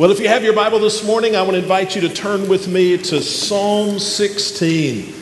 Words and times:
Well, 0.00 0.10
if 0.10 0.18
you 0.18 0.28
have 0.28 0.42
your 0.42 0.54
Bible 0.54 0.78
this 0.78 1.04
morning, 1.04 1.36
I 1.36 1.42
want 1.42 1.56
to 1.56 1.58
invite 1.58 1.94
you 1.94 2.00
to 2.00 2.08
turn 2.08 2.48
with 2.48 2.66
me 2.66 2.96
to 2.96 3.20
Psalm 3.20 3.98
16. 3.98 5.12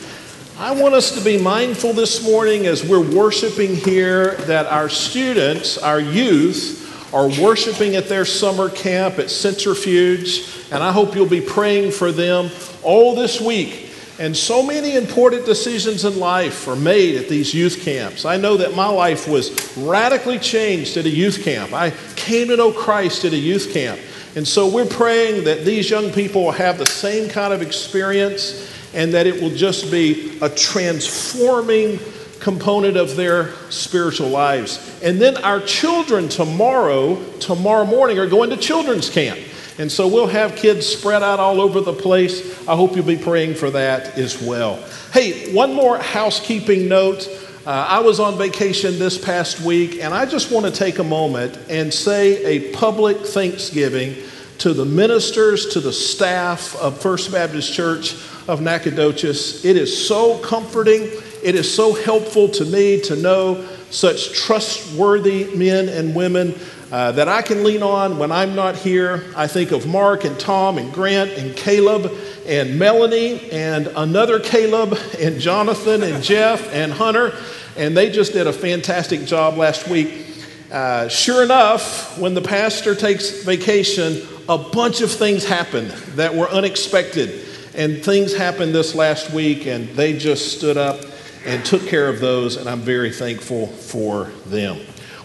I 0.57 0.71
want 0.71 0.93
us 0.93 1.11
to 1.17 1.21
be 1.21 1.37
mindful 1.37 1.91
this 1.91 2.23
morning 2.23 2.65
as 2.65 2.81
we're 2.81 3.05
worshiping 3.13 3.75
here 3.75 4.35
that 4.45 4.67
our 4.67 4.87
students, 4.87 5.77
our 5.77 5.99
youth, 5.99 7.13
are 7.13 7.27
worshiping 7.27 7.97
at 7.97 8.07
their 8.07 8.23
summer 8.23 8.69
camp 8.69 9.19
at 9.19 9.29
Centrifuge, 9.29 10.49
and 10.71 10.81
I 10.81 10.93
hope 10.93 11.13
you'll 11.13 11.25
be 11.25 11.41
praying 11.41 11.91
for 11.91 12.13
them 12.13 12.49
all 12.81 13.15
this 13.15 13.41
week. 13.41 13.91
And 14.17 14.35
so 14.35 14.63
many 14.65 14.95
important 14.95 15.45
decisions 15.45 16.05
in 16.05 16.17
life 16.21 16.69
are 16.69 16.77
made 16.77 17.15
at 17.15 17.27
these 17.27 17.53
youth 17.53 17.81
camps. 17.83 18.23
I 18.23 18.37
know 18.37 18.55
that 18.55 18.75
my 18.75 18.87
life 18.87 19.27
was 19.27 19.77
radically 19.77 20.39
changed 20.39 20.95
at 20.95 21.05
a 21.05 21.09
youth 21.09 21.43
camp. 21.43 21.73
I 21.73 21.91
came 22.15 22.47
to 22.47 22.55
know 22.55 22.71
Christ 22.71 23.25
at 23.25 23.33
a 23.33 23.37
youth 23.37 23.73
camp. 23.73 23.99
And 24.35 24.47
so 24.47 24.67
we're 24.69 24.85
praying 24.85 25.45
that 25.45 25.65
these 25.65 25.89
young 25.89 26.11
people 26.11 26.43
will 26.45 26.51
have 26.51 26.77
the 26.77 26.85
same 26.85 27.29
kind 27.29 27.53
of 27.53 27.61
experience 27.61 28.71
and 28.93 29.13
that 29.13 29.27
it 29.27 29.41
will 29.41 29.55
just 29.55 29.91
be 29.91 30.37
a 30.41 30.49
transforming 30.49 31.99
component 32.39 32.97
of 32.97 33.15
their 33.15 33.53
spiritual 33.69 34.29
lives. 34.29 34.99
And 35.03 35.19
then 35.19 35.37
our 35.37 35.59
children 35.59 36.29
tomorrow, 36.29 37.21
tomorrow 37.39 37.85
morning, 37.85 38.17
are 38.19 38.27
going 38.27 38.49
to 38.51 38.57
children's 38.57 39.09
camp. 39.09 39.39
And 39.77 39.91
so 39.91 40.07
we'll 40.07 40.27
have 40.27 40.55
kids 40.55 40.85
spread 40.85 41.23
out 41.23 41.39
all 41.39 41.61
over 41.61 41.79
the 41.79 41.93
place. 41.93 42.67
I 42.67 42.75
hope 42.75 42.95
you'll 42.95 43.05
be 43.05 43.17
praying 43.17 43.55
for 43.55 43.69
that 43.71 44.17
as 44.17 44.41
well. 44.41 44.75
Hey, 45.13 45.53
one 45.53 45.73
more 45.73 45.97
housekeeping 45.97 46.87
note. 46.87 47.27
Uh, 47.65 47.71
I 47.89 47.99
was 47.99 48.21
on 48.21 48.37
vacation 48.37 48.97
this 48.99 49.17
past 49.17 49.59
week, 49.59 50.01
and 50.01 50.13
I 50.13 50.25
just 50.25 50.49
want 50.49 50.65
to 50.65 50.71
take 50.71 50.99
a 50.99 51.03
moment 51.03 51.59
and 51.69 51.93
say 51.93 52.43
a 52.45 52.71
public 52.73 53.17
thanksgiving 53.17 54.15
to 54.59 54.73
the 54.73 54.85
ministers, 54.85 55.67
to 55.73 55.81
the 55.81 55.91
staff 55.91 56.73
of 56.77 57.01
First 57.01 57.33
Baptist 57.33 57.73
Church 57.73 58.15
of 58.47 58.61
Nacogdoches. 58.61 59.65
It 59.65 59.75
is 59.75 60.07
so 60.07 60.39
comforting, 60.39 61.09
it 61.43 61.53
is 61.53 61.73
so 61.73 61.93
helpful 61.93 62.47
to 62.47 62.63
me 62.63 63.01
to 63.01 63.17
know 63.17 63.67
such 63.89 64.31
trustworthy 64.31 65.53
men 65.53 65.89
and 65.89 66.15
women 66.15 66.57
uh, 66.91 67.11
that 67.13 67.27
I 67.27 67.41
can 67.41 67.63
lean 67.63 67.83
on 67.83 68.17
when 68.17 68.31
I'm 68.31 68.55
not 68.55 68.75
here. 68.75 69.25
I 69.35 69.47
think 69.47 69.71
of 69.71 69.87
Mark 69.87 70.23
and 70.23 70.39
Tom 70.39 70.77
and 70.77 70.91
Grant 70.91 71.31
and 71.31 71.55
Caleb 71.55 72.11
and 72.45 72.79
Melanie 72.79 73.49
and 73.51 73.87
another 73.95 74.39
Caleb 74.39 74.97
and 75.19 75.39
Jonathan 75.39 76.03
and 76.03 76.23
Jeff 76.23 76.73
and 76.73 76.91
Hunter 76.91 77.33
and 77.79 77.95
they 77.95 78.09
just 78.09 78.33
did 78.33 78.45
a 78.45 78.51
fantastic 78.51 79.23
job 79.25 79.57
last 79.57 79.87
week. 79.87 80.27
Uh, 80.69 81.07
sure 81.07 81.43
enough, 81.43 82.17
when 82.19 82.33
the 82.33 82.41
pastor 82.41 82.93
takes 82.93 83.43
vacation, 83.43 84.21
a 84.49 84.57
bunch 84.57 84.99
of 84.99 85.09
things 85.09 85.45
happen 85.45 85.89
that 86.15 86.35
were 86.35 86.49
unexpected. 86.49 87.45
And 87.73 88.03
things 88.03 88.35
happened 88.35 88.75
this 88.75 88.93
last 88.95 89.31
week, 89.31 89.65
and 89.65 89.87
they 89.89 90.17
just 90.17 90.57
stood 90.57 90.75
up 90.75 90.99
and 91.45 91.63
took 91.63 91.87
care 91.87 92.09
of 92.09 92.19
those, 92.19 92.57
and 92.57 92.67
I'm 92.67 92.81
very 92.81 93.11
thankful 93.11 93.67
for 93.67 94.25
them. 94.47 94.77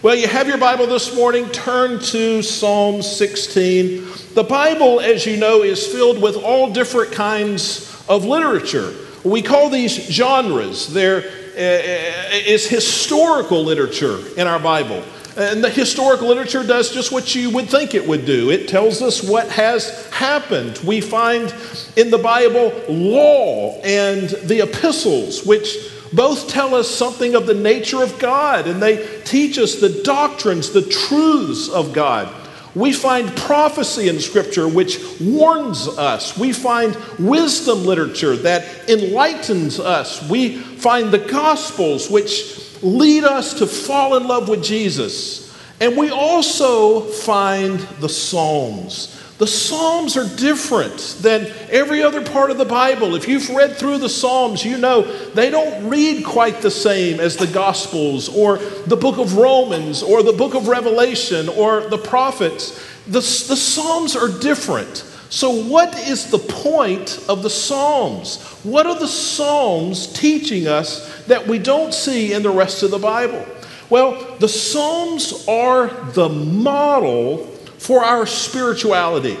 Well, 0.05 0.15
you 0.15 0.27
have 0.27 0.47
your 0.47 0.59
Bible 0.59 0.85
this 0.85 1.15
morning. 1.15 1.49
Turn 1.49 1.99
to 1.99 2.43
Psalm 2.43 3.01
16. 3.01 4.07
The 4.35 4.43
Bible, 4.43 4.99
as 4.99 5.25
you 5.25 5.35
know, 5.35 5.63
is 5.63 5.87
filled 5.87 6.21
with 6.21 6.35
all 6.35 6.71
different 6.71 7.11
kinds 7.11 8.05
of 8.07 8.23
literature. 8.23 8.93
We 9.23 9.41
call 9.41 9.71
these 9.71 9.93
genres. 10.11 10.93
They're 10.93 11.21
uh, 11.21 12.35
is 12.35 12.69
historical 12.69 13.63
literature 13.63 14.19
in 14.37 14.45
our 14.45 14.59
Bible. 14.59 15.03
And 15.37 15.63
the 15.63 15.71
historical 15.71 16.27
literature 16.27 16.63
does 16.63 16.93
just 16.93 17.11
what 17.11 17.33
you 17.33 17.49
would 17.49 17.67
think 17.67 17.95
it 17.95 18.07
would 18.07 18.27
do. 18.27 18.51
It 18.51 18.67
tells 18.67 19.01
us 19.01 19.27
what 19.27 19.49
has 19.49 20.07
happened. 20.11 20.77
We 20.85 21.01
find 21.01 21.51
in 21.95 22.11
the 22.11 22.19
Bible 22.19 22.79
law 22.87 23.81
and 23.81 24.29
the 24.29 24.69
epistles, 24.69 25.43
which 25.47 25.94
both 26.15 26.49
tell 26.49 26.75
us 26.75 26.89
something 26.89 27.35
of 27.35 27.45
the 27.45 27.53
nature 27.53 28.01
of 28.01 28.17
God 28.19 28.67
and 28.67 28.81
they 28.81 29.21
teach 29.23 29.57
us 29.57 29.75
the 29.75 30.01
doctrines, 30.03 30.71
the 30.71 30.81
truths 30.81 31.69
of 31.69 31.93
God. 31.93 32.33
We 32.75 32.91
find 32.91 33.35
prophecy 33.37 34.09
in 34.09 34.19
Scripture 34.19 34.67
which 34.67 34.99
warns 35.21 35.87
us. 35.87 36.37
We 36.37 36.51
find 36.51 36.95
wisdom 37.17 37.85
literature 37.85 38.35
that 38.37 38.89
enlightens 38.89 39.79
us. 39.79 40.27
We 40.29 40.57
find 40.57 41.11
the 41.11 41.19
Gospels 41.19 42.09
which 42.09 42.61
lead 42.83 43.23
us 43.23 43.53
to 43.55 43.67
fall 43.67 44.17
in 44.17 44.27
love 44.27 44.49
with 44.49 44.63
Jesus. 44.63 45.55
And 45.79 45.95
we 45.95 46.09
also 46.09 47.01
find 47.01 47.79
the 47.99 48.09
Psalms 48.09 49.21
the 49.37 49.47
Psalms 49.47 50.15
are 50.15 50.37
different 50.37 51.17
than 51.21 51.51
every 51.69 52.01
other 52.01 52.23
part 52.23 52.51
of 52.51 52.57
the 52.57 52.65
Bible. 52.65 53.15
If 53.15 53.27
you've 53.27 53.49
read 53.49 53.75
through 53.75 53.97
the 53.97 54.07
Psalms, 54.07 54.63
you 54.63 54.77
know 54.77 55.01
they 55.33 55.49
don't 55.49 55.89
read 55.89 56.23
quite 56.23 56.61
the 56.61 56.71
same 56.71 57.19
as 57.19 57.35
the 57.35 57.47
Gospels 57.47 58.29
or 58.29 58.57
the 58.57 58.95
book 58.95 59.17
of 59.17 59.35
Romans 59.35 60.01
or 60.01 60.23
the 60.23 60.31
book 60.31 60.55
of 60.55 60.69
Revelation 60.69 61.49
or 61.49 61.81
the 61.81 61.97
prophets. 61.97 62.81
The, 63.07 63.19
the 63.19 63.21
Psalms 63.57 64.15
are 64.15 64.29
different. 64.39 65.03
So, 65.29 65.49
what 65.49 65.99
is 65.99 66.31
the 66.31 66.39
point 66.39 67.19
of 67.27 67.43
the 67.43 67.49
Psalms? 67.49 68.41
What 68.63 68.85
are 68.87 68.97
the 68.97 69.07
Psalms 69.07 70.07
teaching 70.13 70.67
us 70.67 71.25
that 71.25 71.45
we 71.45 71.59
don't 71.59 71.93
see 71.93 72.31
in 72.31 72.41
the 72.41 72.51
rest 72.51 72.83
of 72.83 72.91
the 72.91 72.99
Bible? 72.99 73.45
Well, 73.89 74.37
the 74.37 74.47
Psalms 74.47 75.45
are 75.49 75.87
the 76.11 76.29
model 76.29 77.51
for 77.85 78.03
our 78.03 78.25
spirituality. 78.25 79.37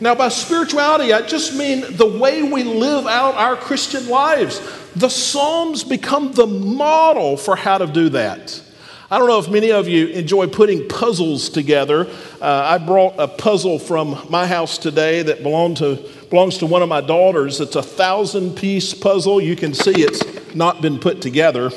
Now, 0.00 0.14
by 0.14 0.28
spirituality, 0.28 1.14
I 1.14 1.22
just 1.22 1.56
mean 1.56 1.96
the 1.96 2.06
way 2.06 2.42
we 2.42 2.62
live 2.62 3.06
out 3.06 3.34
our 3.36 3.56
Christian 3.56 4.06
lives. 4.08 4.60
The 4.94 5.08
Psalms 5.08 5.82
become 5.82 6.32
the 6.32 6.46
model 6.46 7.38
for 7.38 7.56
how 7.56 7.78
to 7.78 7.86
do 7.86 8.10
that. 8.10 8.62
I 9.10 9.18
don't 9.18 9.28
know 9.28 9.38
if 9.38 9.48
many 9.48 9.72
of 9.72 9.88
you 9.88 10.08
enjoy 10.08 10.48
putting 10.48 10.86
puzzles 10.88 11.48
together. 11.48 12.06
Uh, 12.38 12.76
I 12.78 12.78
brought 12.78 13.14
a 13.18 13.28
puzzle 13.28 13.78
from 13.78 14.26
my 14.28 14.46
house 14.46 14.76
today 14.76 15.22
that 15.22 15.42
belonged 15.42 15.78
to, 15.78 15.96
belongs 16.28 16.58
to 16.58 16.66
one 16.66 16.82
of 16.82 16.90
my 16.90 17.00
daughters. 17.00 17.62
It's 17.62 17.76
a 17.76 17.82
thousand 17.82 18.56
piece 18.56 18.92
puzzle. 18.92 19.40
You 19.40 19.56
can 19.56 19.72
see 19.72 20.02
it's 20.02 20.54
not 20.54 20.82
been 20.82 20.98
put 20.98 21.22
together. 21.22 21.70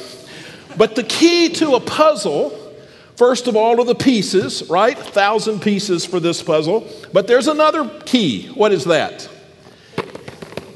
But 0.76 0.96
the 0.96 1.04
key 1.04 1.48
to 1.54 1.76
a 1.76 1.80
puzzle 1.80 2.59
First 3.20 3.48
of 3.50 3.58
all, 3.58 3.82
are 3.82 3.84
the 3.84 3.96
pieces, 3.96 4.64
right? 4.70 4.98
A 4.98 5.04
thousand 5.04 5.62
pieces 5.62 6.06
for 6.06 6.22
this 6.22 6.42
puzzle. 6.42 6.88
But 7.12 7.28
there's 7.28 7.50
another 7.50 7.90
key. 8.06 8.48
What 8.54 8.72
is 8.72 8.86
that? 8.86 9.28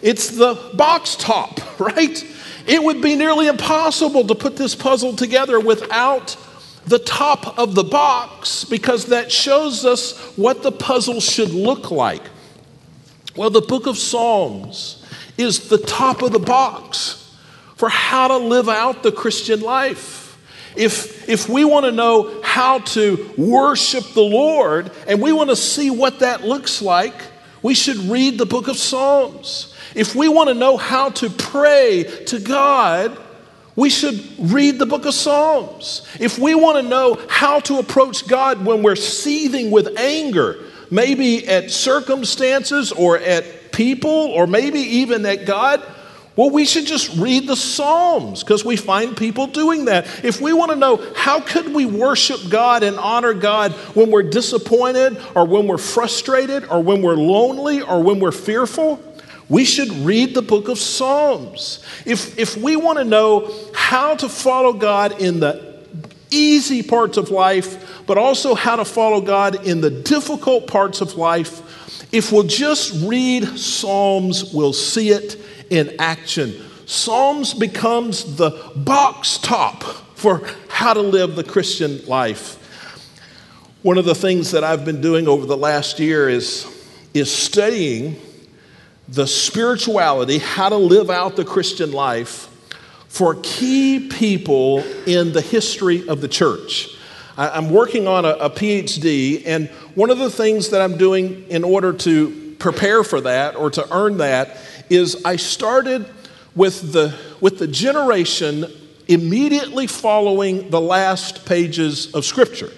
It's 0.01 0.31
the 0.31 0.59
box 0.73 1.15
top, 1.15 1.61
right? 1.79 2.21
It 2.67 2.83
would 2.83 3.01
be 3.01 3.15
nearly 3.15 3.47
impossible 3.47 4.27
to 4.27 4.35
put 4.35 4.57
this 4.57 4.75
puzzle 4.75 5.15
together 5.15 5.57
without 5.57 6.35
the 6.85 6.99
top 6.99 7.57
of 7.57 7.75
the 7.75 7.83
box 7.85 8.65
because 8.65 9.05
that 9.05 9.31
shows 9.31 9.85
us 9.85 10.19
what 10.35 10.63
the 10.63 10.71
puzzle 10.73 11.21
should 11.21 11.51
look 11.51 11.91
like. 11.91 12.23
Well, 13.37 13.51
the 13.51 13.61
book 13.61 13.87
of 13.87 13.97
Psalms 13.97 15.01
is 15.37 15.69
the 15.69 15.77
top 15.77 16.21
of 16.21 16.33
the 16.33 16.39
box 16.39 17.37
for 17.77 17.87
how 17.87 18.27
to 18.27 18.37
live 18.37 18.67
out 18.67 19.01
the 19.01 19.13
Christian 19.13 19.61
life. 19.61 20.22
If, 20.75 21.29
if 21.29 21.47
we 21.47 21.65
want 21.65 21.85
to 21.85 21.91
know 21.91 22.41
how 22.41 22.79
to 22.79 23.33
worship 23.37 24.05
the 24.13 24.21
Lord 24.21 24.91
and 25.07 25.21
we 25.21 25.31
want 25.31 25.49
to 25.49 25.55
see 25.55 25.89
what 25.89 26.19
that 26.19 26.43
looks 26.43 26.81
like, 26.81 27.15
we 27.61 27.73
should 27.73 27.97
read 27.97 28.37
the 28.37 28.45
book 28.45 28.67
of 28.67 28.77
Psalms. 28.77 29.73
If 29.95 30.15
we 30.15 30.27
want 30.27 30.49
to 30.49 30.55
know 30.55 30.77
how 30.77 31.09
to 31.09 31.29
pray 31.29 32.03
to 32.27 32.39
God, 32.39 33.17
we 33.75 33.89
should 33.89 34.23
read 34.37 34.79
the 34.79 34.85
book 34.85 35.05
of 35.05 35.13
Psalms. 35.13 36.07
If 36.19 36.37
we 36.37 36.55
want 36.55 36.77
to 36.77 36.87
know 36.87 37.19
how 37.29 37.59
to 37.61 37.79
approach 37.79 38.27
God 38.27 38.65
when 38.65 38.83
we're 38.83 38.95
seething 38.95 39.71
with 39.71 39.97
anger, 39.97 40.63
maybe 40.91 41.47
at 41.47 41.71
circumstances 41.71 42.91
or 42.91 43.17
at 43.17 43.71
people 43.71 44.09
or 44.09 44.45
maybe 44.45 44.79
even 44.79 45.25
at 45.25 45.45
God, 45.45 45.83
well, 46.35 46.49
we 46.49 46.65
should 46.65 46.87
just 46.87 47.15
read 47.17 47.47
the 47.47 47.55
Psalms 47.55 48.43
because 48.43 48.65
we 48.65 48.75
find 48.75 49.15
people 49.15 49.45
doing 49.45 49.85
that. 49.85 50.07
If 50.25 50.41
we 50.41 50.51
want 50.51 50.71
to 50.71 50.75
know 50.75 51.13
how 51.15 51.39
could 51.39 51.73
we 51.73 51.85
worship 51.85 52.39
God 52.49 52.81
and 52.81 52.97
honor 52.97 53.35
God 53.35 53.71
when 53.93 54.09
we're 54.09 54.23
disappointed 54.23 55.21
or 55.35 55.45
when 55.45 55.67
we're 55.67 55.77
frustrated 55.77 56.65
or 56.65 56.81
when 56.81 57.03
we're 57.03 57.15
lonely 57.15 57.83
or 57.83 58.01
when 58.01 58.19
we're 58.19 58.31
fearful, 58.31 58.99
we 59.47 59.63
should 59.63 59.89
read 59.89 60.33
the 60.33 60.41
book 60.41 60.69
of 60.69 60.79
Psalms. 60.79 61.85
If, 62.03 62.39
if 62.39 62.57
we 62.57 62.77
want 62.77 62.97
to 62.97 63.03
know 63.03 63.53
how 63.75 64.15
to 64.15 64.27
follow 64.27 64.73
God 64.73 65.21
in 65.21 65.39
the 65.39 65.83
easy 66.31 66.81
parts 66.81 67.17
of 67.17 67.29
life, 67.29 68.05
but 68.07 68.17
also 68.17 68.55
how 68.55 68.77
to 68.77 68.85
follow 68.85 69.21
God 69.21 69.67
in 69.67 69.81
the 69.81 69.91
difficult 69.91 70.65
parts 70.65 70.99
of 71.01 71.13
life, 71.13 72.09
if 72.11 72.31
we'll 72.31 72.43
just 72.43 73.07
read 73.07 73.45
Psalms, 73.59 74.51
we'll 74.51 74.73
see 74.73 75.09
it 75.11 75.37
in 75.73 75.95
action. 75.99 76.53
Psalms 76.85 77.55
becomes 77.55 78.35
the 78.35 78.51
box 78.75 79.39
top 79.39 79.81
for 80.15 80.47
how 80.69 80.93
to 80.93 81.01
live 81.01 81.35
the 81.35 81.43
Christian 81.43 82.05
life. 82.05 82.59
One 83.81 83.97
of 83.97 84.05
the 84.05 84.13
things 84.13 84.51
that 84.51 84.63
I've 84.63 84.85
been 84.85 85.01
doing 85.01 85.27
over 85.27 85.47
the 85.47 85.57
last 85.57 85.99
year 85.99 86.29
is 86.29 86.69
is 87.15 87.31
studying 87.31 88.19
the 89.07 89.25
spirituality, 89.27 90.37
how 90.37 90.69
to 90.69 90.77
live 90.77 91.09
out 91.09 91.35
the 91.35 91.45
Christian 91.45 91.91
life 91.91 92.49
for 93.07 93.35
key 93.43 94.07
people 94.09 94.79
in 95.05 95.33
the 95.33 95.41
history 95.41 96.07
of 96.07 96.21
the 96.21 96.27
church. 96.27 96.89
I'm 97.35 97.71
working 97.71 98.07
on 98.07 98.25
a, 98.25 98.29
a, 98.29 98.49
PhD, 98.49 99.43
and 99.45 99.69
one 99.95 100.11
of 100.11 100.19
the 100.19 100.29
things 100.29 100.69
that 100.69 100.81
I'm 100.81 100.97
doing 100.97 101.45
in 101.49 101.63
order 101.63 101.93
to 101.93 102.55
prepare 102.59 103.03
for 103.03 103.21
that 103.21 103.55
or 103.55 103.69
to 103.71 103.93
earn 103.93 104.17
that 104.17 104.57
is 104.89 105.23
I 105.25 105.35
started 105.35 106.05
with 106.55 106.93
the, 106.93 107.15
with 107.41 107.59
the 107.59 107.67
generation 107.67 108.65
immediately 109.07 109.87
following 109.87 110.69
the 110.69 110.81
last 110.81 111.45
pages 111.45 112.13
of 112.13 112.25
Scripture. 112.25 112.71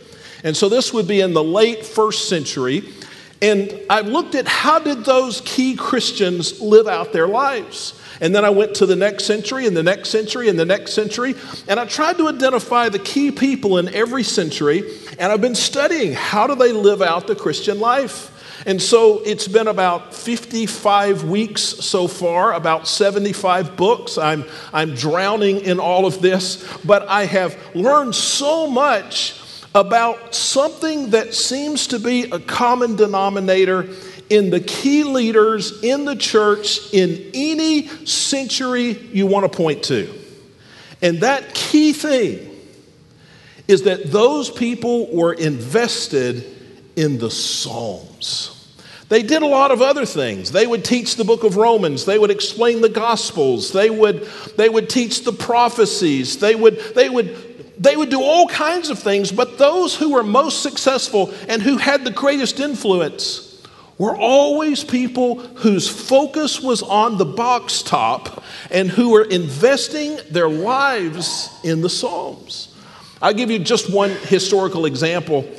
And 0.44 0.56
so 0.56 0.70
this 0.70 0.94
would 0.94 1.08
be 1.08 1.22
in 1.22 1.34
the 1.34 1.44
late 1.44 1.86
first 1.86 2.30
century. 2.30 2.84
And 3.42 3.82
I 3.90 4.02
looked 4.02 4.36
at 4.36 4.48
how 4.48 4.80
did 4.80 5.06
those 5.06 5.42
key 5.42 5.76
Christians 5.76 6.62
live 6.62 6.88
out 6.88 7.14
their 7.14 7.28
lives. 7.28 8.00
And 8.22 8.34
then 8.34 8.46
I 8.46 8.50
went 8.50 8.76
to 8.76 8.86
the 8.86 8.96
next 8.96 9.26
century 9.26 9.68
and 9.68 9.76
the 9.76 9.84
next 9.84 10.10
century 10.10 10.48
and 10.48 10.58
the 10.58 10.66
next 10.66 10.94
century. 10.94 11.36
And 11.68 11.80
I 11.80 11.86
tried 11.86 12.18
to 12.18 12.30
identify 12.30 12.90
the 12.90 13.00
key 13.00 13.32
people 13.32 13.78
in 13.78 13.94
every 13.94 14.24
century. 14.24 14.84
And 15.20 15.32
I've 15.32 15.42
been 15.42 15.56
studying 15.56 16.14
how 16.14 16.48
do 16.48 16.56
they 16.56 16.72
live 16.72 17.02
out 17.02 17.28
the 17.28 17.36
Christian 17.36 17.80
life. 17.80 18.32
And 18.66 18.82
so 18.82 19.22
it's 19.26 19.48
been 19.48 19.68
about 19.68 20.14
55 20.14 21.24
weeks 21.24 21.62
so 21.62 22.08
far, 22.08 22.54
about 22.54 22.88
75 22.88 23.76
books. 23.76 24.18
I'm, 24.18 24.46
I'm 24.72 24.96
drowning 24.96 25.60
in 25.60 25.80
all 25.80 26.06
of 26.06 26.22
this, 26.22 26.66
but 26.84 27.08
I 27.08 27.26
have 27.26 27.58
learned 27.76 28.16
so 28.16 28.68
much 28.68 29.42
about 29.74 30.34
something 30.34 31.10
that 31.10 31.34
seems 31.34 31.88
to 31.88 32.00
be 32.00 32.24
a 32.24 32.40
common 32.40 32.96
denominator 32.96 33.90
in 34.30 34.50
the 34.50 34.60
key 34.60 35.04
leaders 35.04 35.84
in 35.84 36.06
the 36.06 36.16
church 36.16 36.94
in 36.94 37.30
any 37.34 37.88
century 38.06 38.98
you 39.12 39.28
want 39.28 39.52
to 39.52 39.56
point 39.56 39.84
to. 39.84 40.12
And 41.02 41.22
that 41.22 41.54
key 41.54 41.94
thing 41.94 42.52
is 43.68 43.84
that 43.84 44.12
those 44.12 44.50
people 44.50 45.14
were 45.14 45.34
invested 45.34 46.46
in 46.96 47.18
the 47.18 47.30
They 49.08 49.22
did 49.22 49.44
a 49.44 49.48
lot 49.48 49.72
of 49.72 49.82
other 49.82 50.06
things. 50.06 50.52
They 50.52 50.66
would 50.66 50.84
teach 50.84 51.16
the 51.16 51.24
book 51.24 51.44
of 51.44 51.58
Romans. 51.58 52.06
They 52.06 52.18
would 52.18 52.32
explain 52.32 52.82
the 52.82 52.90
Gospels. 52.90 53.72
They 53.72 53.90
would, 53.90 54.28
they 54.58 54.68
would 54.68 54.90
teach 54.90 55.24
the 55.24 55.34
prophecies. 55.34 56.40
They 56.40 56.56
would, 56.56 56.80
they, 56.96 57.10
would, 57.10 57.82
they 57.82 57.96
would 57.96 58.10
do 58.10 58.22
all 58.22 58.48
kinds 58.48 58.90
of 58.90 58.98
things. 58.98 59.32
But 59.32 59.60
those 59.60 59.96
who 59.96 60.14
were 60.14 60.24
most 60.24 60.64
successful 60.64 61.32
and 61.48 61.62
who 61.62 61.78
had 61.78 62.04
the 62.04 62.12
greatest 62.12 62.60
influence 62.60 63.46
were 63.98 64.16
always 64.16 64.84
people 64.84 65.40
whose 65.40 65.88
focus 65.88 66.60
was 66.62 66.82
on 66.82 67.18
the 67.18 67.26
box 67.26 67.82
top 67.82 68.44
and 68.72 68.90
who 68.90 69.12
were 69.12 69.24
investing 69.24 70.18
their 70.32 70.50
lives 70.50 71.50
in 71.64 71.82
the 71.82 71.90
Psalms. 71.90 72.76
I'll 73.22 73.34
give 73.34 73.52
you 73.52 73.60
just 73.60 73.92
one 73.94 74.10
historical 74.10 74.86
example. 74.86 75.50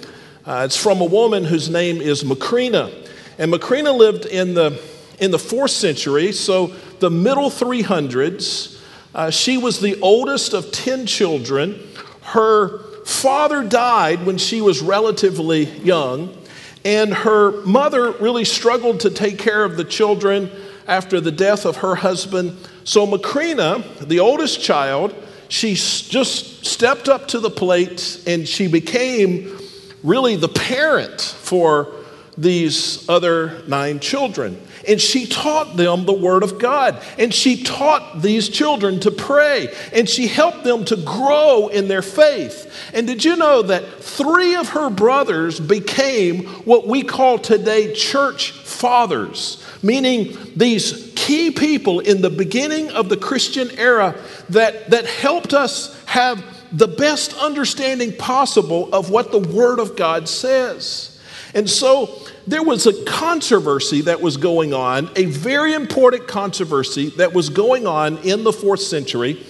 Uh, 0.47 0.63
it's 0.65 0.77
from 0.77 1.01
a 1.01 1.05
woman 1.05 1.43
whose 1.43 1.69
name 1.69 2.01
is 2.01 2.23
Macrina. 2.23 2.93
And 3.37 3.53
Macrina 3.53 3.93
lived 3.97 4.27
in 4.27 4.55
the, 4.55 4.81
in 5.19 5.33
the 5.33 5.41
fourth 5.41 5.73
century, 5.73 6.31
so 6.31 6.69
the 7.01 7.11
middle 7.11 7.51
300s. 7.51 8.81
Uh, 9.13 9.31
she 9.31 9.59
was 9.59 9.81
the 9.81 10.01
oldest 10.01 10.55
of 10.55 10.71
10 10.71 11.07
children. 11.07 11.81
Her 12.23 12.79
father 13.05 13.65
died 13.65 14.25
when 14.25 14.39
she 14.39 14.61
was 14.61 14.81
relatively 14.81 15.65
young. 15.81 16.37
And 16.85 17.13
her 17.13 17.61
mother 17.63 18.13
really 18.13 18.45
struggled 18.45 19.01
to 19.01 19.11
take 19.11 19.41
care 19.41 19.65
of 19.65 19.77
the 19.77 19.85
children 19.85 20.49
after 20.87 21.21
the 21.21 21.33
death 21.33 21.67
of 21.67 21.79
her 21.79 21.97
husband. 21.97 22.57
So 22.85 23.05
Macrina, 23.05 23.99
the 24.07 24.21
oldest 24.21 24.63
child, 24.63 25.13
she 25.49 25.75
just 25.75 26.65
stepped 26.65 27.09
up 27.09 27.27
to 27.29 27.41
the 27.41 27.51
plate 27.51 28.23
and 28.29 28.47
she 28.47 28.69
became 28.69 29.59
really 30.03 30.37
the 30.37 30.49
parent 30.49 31.21
for 31.21 31.93
these 32.39 33.09
other 33.09 33.63
nine 33.67 33.99
children. 33.99 34.61
And 34.87 35.01
she 35.01 35.27
taught 35.27 35.77
them 35.77 36.05
the 36.05 36.13
Word 36.13 36.43
of 36.43 36.59
God. 36.59 37.03
And 37.19 37.33
she 37.35 37.63
taught 37.63 38.23
these 38.23 38.49
children 38.49 39.01
to 39.01 39.11
pray. 39.11 39.75
And 39.93 40.09
she 40.09 40.27
helped 40.27 40.63
them 40.63 40.85
to 40.87 40.97
grow 40.97 41.69
in 41.69 41.89
their 41.89 42.03
faith. 42.03 42.73
And 42.93 43.07
did 43.07 43.25
you 43.25 43.37
know 43.37 43.63
that 43.63 44.01
three 44.01 44.55
of 44.55 44.71
her 44.71 44.91
brothers 44.91 45.59
became 45.59 46.45
what 46.65 46.87
we 46.87 47.03
call 47.03 47.39
today 47.39 47.95
church 47.95 48.53
fathers? 48.53 49.65
Meaning 49.83 50.37
these 50.55 51.13
key 51.17 51.51
people 51.51 52.01
in 52.01 52.23
the 52.23 52.31
beginning 52.31 52.91
of 52.91 53.09
the 53.09 53.17
Christian 53.17 53.71
era 53.73 54.15
that, 54.51 54.91
that 54.91 55.07
helped 55.07 55.55
us 55.55 56.01
have 56.05 56.45
the 56.77 56.89
best 56.89 57.35
understanding 57.39 58.15
possible 58.17 58.93
of 58.93 59.09
what 59.09 59.33
the 59.33 59.39
Word 59.39 59.79
of 59.79 59.97
God 59.97 60.29
says. 60.29 61.19
And 61.55 61.71
so 61.71 62.23
there 62.47 62.63
was 62.63 62.87
a 62.87 63.05
controversy 63.05 64.03
that 64.03 64.21
was 64.21 64.37
going 64.37 64.75
on, 64.75 65.09
a 65.17 65.25
very 65.25 65.73
important 65.73 66.29
controversy 66.29 67.09
that 67.11 67.33
was 67.33 67.49
going 67.49 67.87
on 67.87 68.19
in 68.19 68.45
the 68.45 68.53
fourth 68.53 68.81
century. 68.81 69.43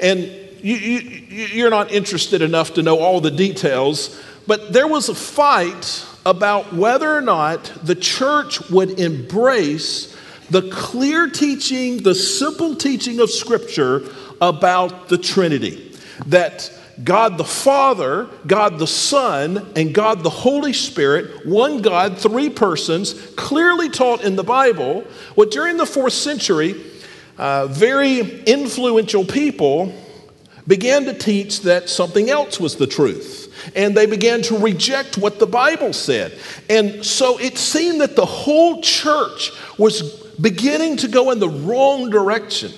And 0.00 0.18
you, 0.60 0.74
you, 0.74 0.98
you're 1.46 1.70
not 1.70 1.92
interested 1.92 2.42
enough 2.42 2.74
to 2.74 2.82
know 2.82 2.98
all 2.98 3.20
the 3.20 3.30
details, 3.30 4.20
but 4.48 4.72
there 4.72 4.88
was 4.88 5.08
a 5.08 5.14
fight 5.14 6.04
about 6.26 6.72
whether 6.72 7.16
or 7.16 7.20
not 7.20 7.64
the 7.84 7.94
church 7.94 8.60
would 8.70 8.98
embrace 8.98 10.16
the 10.50 10.68
clear 10.70 11.30
teaching, 11.30 12.02
the 12.02 12.14
simple 12.14 12.74
teaching 12.74 13.20
of 13.20 13.30
Scripture 13.30 14.02
about 14.40 15.08
the 15.08 15.18
Trinity. 15.18 15.91
That 16.26 16.70
God 17.02 17.38
the 17.38 17.44
Father, 17.44 18.28
God 18.46 18.78
the 18.78 18.86
Son, 18.86 19.72
and 19.74 19.94
God 19.94 20.22
the 20.22 20.30
Holy 20.30 20.72
Spirit, 20.72 21.46
one 21.46 21.80
God, 21.80 22.18
three 22.18 22.50
persons, 22.50 23.14
clearly 23.36 23.88
taught 23.88 24.22
in 24.22 24.36
the 24.36 24.44
Bible. 24.44 25.04
What 25.34 25.50
during 25.50 25.78
the 25.78 25.86
fourth 25.86 26.12
century, 26.12 26.74
uh, 27.38 27.66
very 27.66 28.42
influential 28.44 29.24
people 29.24 29.94
began 30.66 31.04
to 31.06 31.14
teach 31.14 31.62
that 31.62 31.88
something 31.88 32.30
else 32.30 32.60
was 32.60 32.76
the 32.76 32.86
truth. 32.86 33.40
And 33.74 33.96
they 33.96 34.06
began 34.06 34.42
to 34.42 34.58
reject 34.58 35.18
what 35.18 35.38
the 35.38 35.46
Bible 35.46 35.92
said. 35.92 36.38
And 36.68 37.04
so 37.04 37.38
it 37.38 37.58
seemed 37.58 38.00
that 38.00 38.16
the 38.16 38.26
whole 38.26 38.82
church 38.82 39.52
was 39.78 40.02
beginning 40.40 40.98
to 40.98 41.08
go 41.08 41.30
in 41.30 41.38
the 41.38 41.48
wrong 41.48 42.10
direction. 42.10 42.72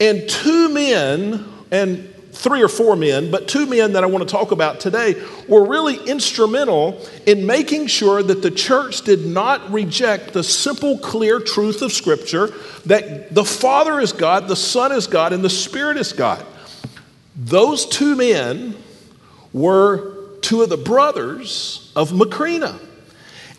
And 0.00 0.28
two 0.28 0.68
men, 0.70 1.46
and 1.70 2.13
three 2.34 2.62
or 2.62 2.68
four 2.68 2.96
men, 2.96 3.30
but 3.30 3.48
two 3.48 3.64
men 3.64 3.92
that 3.92 4.02
I 4.02 4.06
want 4.06 4.28
to 4.28 4.30
talk 4.30 4.50
about 4.50 4.80
today 4.80 5.14
were 5.48 5.66
really 5.66 5.96
instrumental 6.08 7.00
in 7.26 7.46
making 7.46 7.86
sure 7.86 8.22
that 8.22 8.42
the 8.42 8.50
church 8.50 9.02
did 9.02 9.24
not 9.24 9.72
reject 9.72 10.32
the 10.32 10.42
simple, 10.42 10.98
clear 10.98 11.38
truth 11.40 11.80
of 11.80 11.92
Scripture 11.92 12.48
that 12.86 13.32
the 13.34 13.44
Father 13.44 14.00
is 14.00 14.12
God, 14.12 14.48
the 14.48 14.56
Son 14.56 14.92
is 14.92 15.06
God, 15.06 15.32
and 15.32 15.44
the 15.44 15.50
Spirit 15.50 15.96
is 15.96 16.12
God. 16.12 16.44
Those 17.36 17.86
two 17.86 18.16
men 18.16 18.76
were 19.52 20.16
two 20.40 20.62
of 20.62 20.68
the 20.68 20.76
brothers 20.76 21.92
of 21.94 22.10
Macrina. 22.10 22.78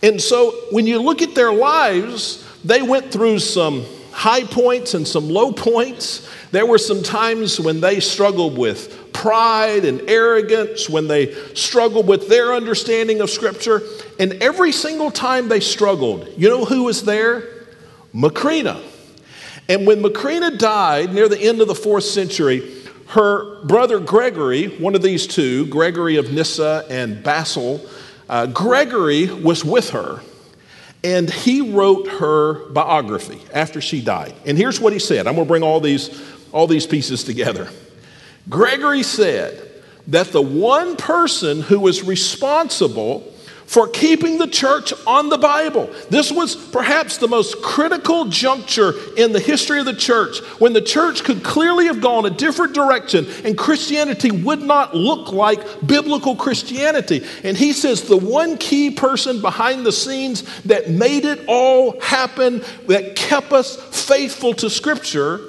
And 0.04 0.22
so 0.22 0.52
when 0.72 0.86
you 0.86 1.02
look 1.02 1.22
at 1.22 1.34
their 1.34 1.54
lives, 1.54 2.46
they 2.64 2.82
went 2.82 3.12
through 3.12 3.40
some 3.40 3.86
high 4.16 4.46
points 4.46 4.94
and 4.94 5.06
some 5.06 5.30
low 5.30 5.52
points. 5.52 6.28
There 6.52 6.66
were 6.66 6.78
some 6.78 7.04
times 7.04 7.60
when 7.60 7.82
they 7.82 8.00
struggled 8.00 8.58
with 8.58 9.12
pride 9.12 9.84
and 9.84 10.10
arrogance, 10.10 10.90
when 10.90 11.10
they 11.10 11.34
struggled 11.54 12.08
with 12.08 12.30
their 12.30 12.54
understanding 12.54 13.20
of 13.20 13.30
Scripture. 13.30 13.82
And 14.18 14.42
every 14.42 14.72
single 14.72 15.12
time 15.12 15.50
they 15.50 15.60
struggled, 15.60 16.30
you 16.38 16.48
know 16.48 16.64
who 16.64 16.86
was 16.86 17.04
there? 17.04 17.44
Macrina. 18.14 18.82
And 19.68 19.86
when 19.86 20.02
Macrina 20.02 20.58
died 20.58 21.14
near 21.14 21.28
the 21.28 21.40
end 21.40 21.60
of 21.60 21.68
the 21.68 21.76
fourth 21.76 22.06
century, 22.06 22.84
her 23.08 23.66
brother 23.66 24.00
Gregory, 24.00 24.68
one 24.78 24.96
of 24.96 25.02
these 25.02 25.28
two, 25.28 25.68
Gregory 25.68 26.16
of 26.16 26.32
Nyssa 26.32 26.86
and 26.90 27.22
Basil, 27.22 27.86
uh, 28.30 28.46
Gregory 28.46 29.26
was 29.26 29.66
with 29.66 29.90
her 29.90 30.22
and 31.06 31.30
he 31.30 31.62
wrote 31.62 32.08
her 32.08 32.68
biography 32.72 33.40
after 33.54 33.80
she 33.80 34.02
died. 34.02 34.34
And 34.44 34.58
here's 34.58 34.80
what 34.80 34.92
he 34.92 34.98
said. 34.98 35.28
I'm 35.28 35.36
going 35.36 35.46
to 35.46 35.48
bring 35.48 35.62
all 35.62 35.80
these 35.80 36.10
all 36.52 36.66
these 36.66 36.88
pieces 36.88 37.24
together. 37.24 37.70
Gregory 38.50 39.04
said 39.04 39.62
that 40.08 40.32
the 40.32 40.42
one 40.42 40.96
person 40.96 41.62
who 41.62 41.80
was 41.80 42.04
responsible 42.04 43.32
for 43.66 43.88
keeping 43.88 44.38
the 44.38 44.48
church 44.48 44.94
on 45.08 45.30
the 45.30 45.38
Bible. 45.38 45.90
This 46.10 46.32
was 46.32 46.56
perhaps 46.56 47.18
the 47.18 47.28
most 47.28 47.62
critical 47.62 48.26
juncture 48.26 48.94
in 49.18 49.32
the 49.32 49.40
history 49.40 49.80
of 49.80 49.86
the 49.86 49.96
church 49.96 50.40
when 50.60 50.74
the 50.74 50.82
church 50.82 51.24
could 51.24 51.44
clearly 51.44 51.88
have 51.88 52.02
gone 52.02 52.26
a 52.26 52.30
different 52.30 52.74
direction 52.74 53.26
and 53.44 53.58
Christianity 53.58 54.32
would 54.32 54.62
not 54.62 54.96
look 54.96 55.32
like 55.32 55.86
biblical 55.86 56.36
Christianity. 56.36 57.26
And 57.44 57.58
he 57.58 57.74
says 57.74 58.04
the 58.04 58.18
one 58.18 58.58
key 58.58 58.92
person 58.92 59.42
behind 59.42 59.86
the 59.86 59.92
scenes 59.92 60.44
that 60.64 60.90
made 60.90 61.26
it 61.26 61.46
all 61.48 62.00
happen, 62.00 62.64
that 62.88 63.16
kept 63.16 63.52
us 63.52 63.76
faithful 64.06 64.54
to 64.56 64.70
Scripture, 64.70 65.42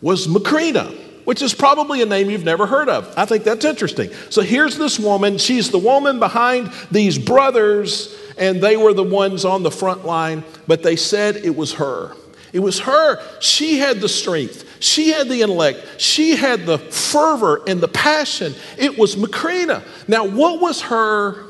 was 0.00 0.26
Macrina 0.26 1.01
which 1.24 1.42
is 1.42 1.54
probably 1.54 2.02
a 2.02 2.06
name 2.06 2.30
you've 2.30 2.44
never 2.44 2.66
heard 2.66 2.88
of. 2.88 3.12
I 3.16 3.24
think 3.24 3.44
that's 3.44 3.64
interesting. 3.64 4.10
So 4.30 4.42
here's 4.42 4.78
this 4.78 4.98
woman. 4.98 5.38
She's 5.38 5.70
the 5.70 5.78
woman 5.78 6.18
behind 6.18 6.72
these 6.90 7.18
brothers, 7.18 8.16
and 8.36 8.60
they 8.60 8.76
were 8.76 8.92
the 8.92 9.04
ones 9.04 9.44
on 9.44 9.62
the 9.62 9.70
front 9.70 10.04
line, 10.04 10.44
but 10.66 10.82
they 10.82 10.96
said 10.96 11.36
it 11.36 11.56
was 11.56 11.74
her. 11.74 12.14
It 12.52 12.60
was 12.60 12.80
her. 12.80 13.22
She 13.40 13.78
had 13.78 14.00
the 14.00 14.08
strength. 14.08 14.68
She 14.80 15.10
had 15.10 15.28
the 15.28 15.42
intellect. 15.42 16.00
She 16.00 16.36
had 16.36 16.66
the 16.66 16.78
fervor 16.78 17.62
and 17.66 17.80
the 17.80 17.88
passion. 17.88 18.54
It 18.76 18.98
was 18.98 19.16
Macrina. 19.16 19.82
Now, 20.08 20.26
what 20.26 20.60
was 20.60 20.82
her 20.82 21.46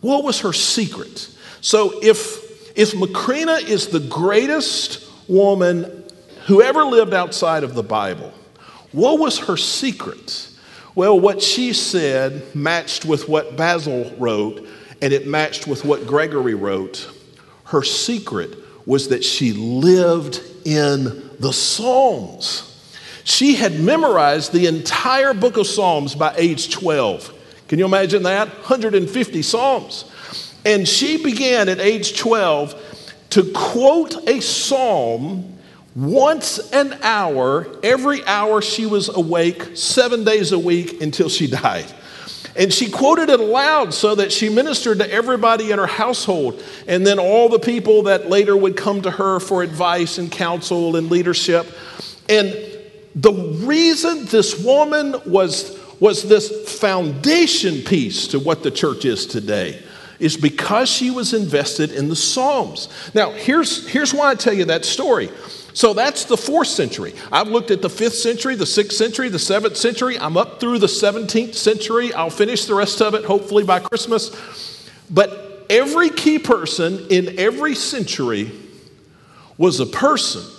what 0.00 0.22
was 0.24 0.40
her 0.40 0.52
secret? 0.52 1.28
So 1.60 1.98
if 2.02 2.44
if 2.78 2.92
Macrina 2.92 3.66
is 3.66 3.88
the 3.88 4.00
greatest 4.00 5.04
woman 5.28 6.04
who 6.46 6.62
ever 6.62 6.84
lived 6.84 7.14
outside 7.14 7.64
of 7.64 7.74
the 7.74 7.82
Bible, 7.82 8.32
what 8.96 9.18
was 9.18 9.40
her 9.40 9.58
secret? 9.58 10.48
Well, 10.94 11.20
what 11.20 11.42
she 11.42 11.74
said 11.74 12.54
matched 12.54 13.04
with 13.04 13.28
what 13.28 13.54
Basil 13.54 14.10
wrote, 14.16 14.66
and 15.02 15.12
it 15.12 15.26
matched 15.26 15.66
with 15.66 15.84
what 15.84 16.06
Gregory 16.06 16.54
wrote. 16.54 17.06
Her 17.64 17.82
secret 17.82 18.56
was 18.86 19.08
that 19.08 19.22
she 19.22 19.52
lived 19.52 20.40
in 20.64 21.30
the 21.38 21.52
Psalms. 21.52 22.72
She 23.22 23.56
had 23.56 23.78
memorized 23.78 24.54
the 24.54 24.66
entire 24.66 25.34
book 25.34 25.58
of 25.58 25.66
Psalms 25.66 26.14
by 26.14 26.34
age 26.38 26.70
12. 26.72 27.34
Can 27.68 27.78
you 27.78 27.84
imagine 27.84 28.22
that? 28.22 28.48
150 28.48 29.42
Psalms. 29.42 30.10
And 30.64 30.88
she 30.88 31.22
began 31.22 31.68
at 31.68 31.80
age 31.80 32.16
12 32.18 33.04
to 33.28 33.52
quote 33.52 34.26
a 34.26 34.40
psalm 34.40 35.55
once 35.96 36.58
an 36.72 36.92
hour, 37.02 37.66
every 37.82 38.24
hour 38.26 38.60
she 38.60 38.84
was 38.84 39.08
awake, 39.08 39.76
seven 39.76 40.24
days 40.24 40.52
a 40.52 40.58
week 40.58 41.00
until 41.00 41.28
she 41.28 41.46
died. 41.50 41.90
And 42.54 42.72
she 42.72 42.90
quoted 42.90 43.28
it 43.28 43.40
aloud 43.40 43.92
so 43.92 44.14
that 44.14 44.32
she 44.32 44.48
ministered 44.48 44.98
to 44.98 45.10
everybody 45.10 45.72
in 45.72 45.78
her 45.78 45.86
household 45.86 46.62
and 46.86 47.06
then 47.06 47.18
all 47.18 47.50
the 47.50 47.58
people 47.58 48.04
that 48.04 48.30
later 48.30 48.56
would 48.56 48.76
come 48.76 49.02
to 49.02 49.10
her 49.10 49.40
for 49.40 49.62
advice 49.62 50.16
and 50.16 50.30
counsel 50.30 50.96
and 50.96 51.10
leadership. 51.10 51.66
And 52.30 52.54
the 53.14 53.32
reason 53.32 54.24
this 54.26 54.62
woman 54.62 55.16
was, 55.26 55.78
was 56.00 56.22
this 56.22 56.78
foundation 56.78 57.82
piece 57.82 58.28
to 58.28 58.38
what 58.38 58.62
the 58.62 58.70
church 58.70 59.04
is 59.04 59.26
today 59.26 59.82
is 60.18 60.36
because 60.36 60.88
she 60.88 61.10
was 61.10 61.34
invested 61.34 61.92
in 61.92 62.08
the 62.08 62.16
Psalms. 62.16 62.88
Now, 63.14 63.32
here's, 63.32 63.86
here's 63.86 64.14
why 64.14 64.30
I 64.30 64.34
tell 64.34 64.54
you 64.54 64.64
that 64.66 64.86
story. 64.86 65.28
So 65.76 65.92
that's 65.92 66.24
the 66.24 66.38
fourth 66.38 66.68
century. 66.68 67.12
I've 67.30 67.48
looked 67.48 67.70
at 67.70 67.82
the 67.82 67.90
fifth 67.90 68.14
century, 68.14 68.54
the 68.54 68.64
sixth 68.64 68.96
century, 68.96 69.28
the 69.28 69.38
seventh 69.38 69.76
century. 69.76 70.18
I'm 70.18 70.38
up 70.38 70.58
through 70.58 70.78
the 70.78 70.86
17th 70.86 71.54
century. 71.54 72.14
I'll 72.14 72.30
finish 72.30 72.64
the 72.64 72.74
rest 72.74 73.02
of 73.02 73.12
it 73.12 73.26
hopefully 73.26 73.62
by 73.62 73.80
Christmas. 73.80 74.90
But 75.10 75.66
every 75.68 76.08
key 76.08 76.38
person 76.38 77.06
in 77.10 77.38
every 77.38 77.74
century 77.74 78.52
was 79.58 79.78
a 79.78 79.84
person 79.84 80.50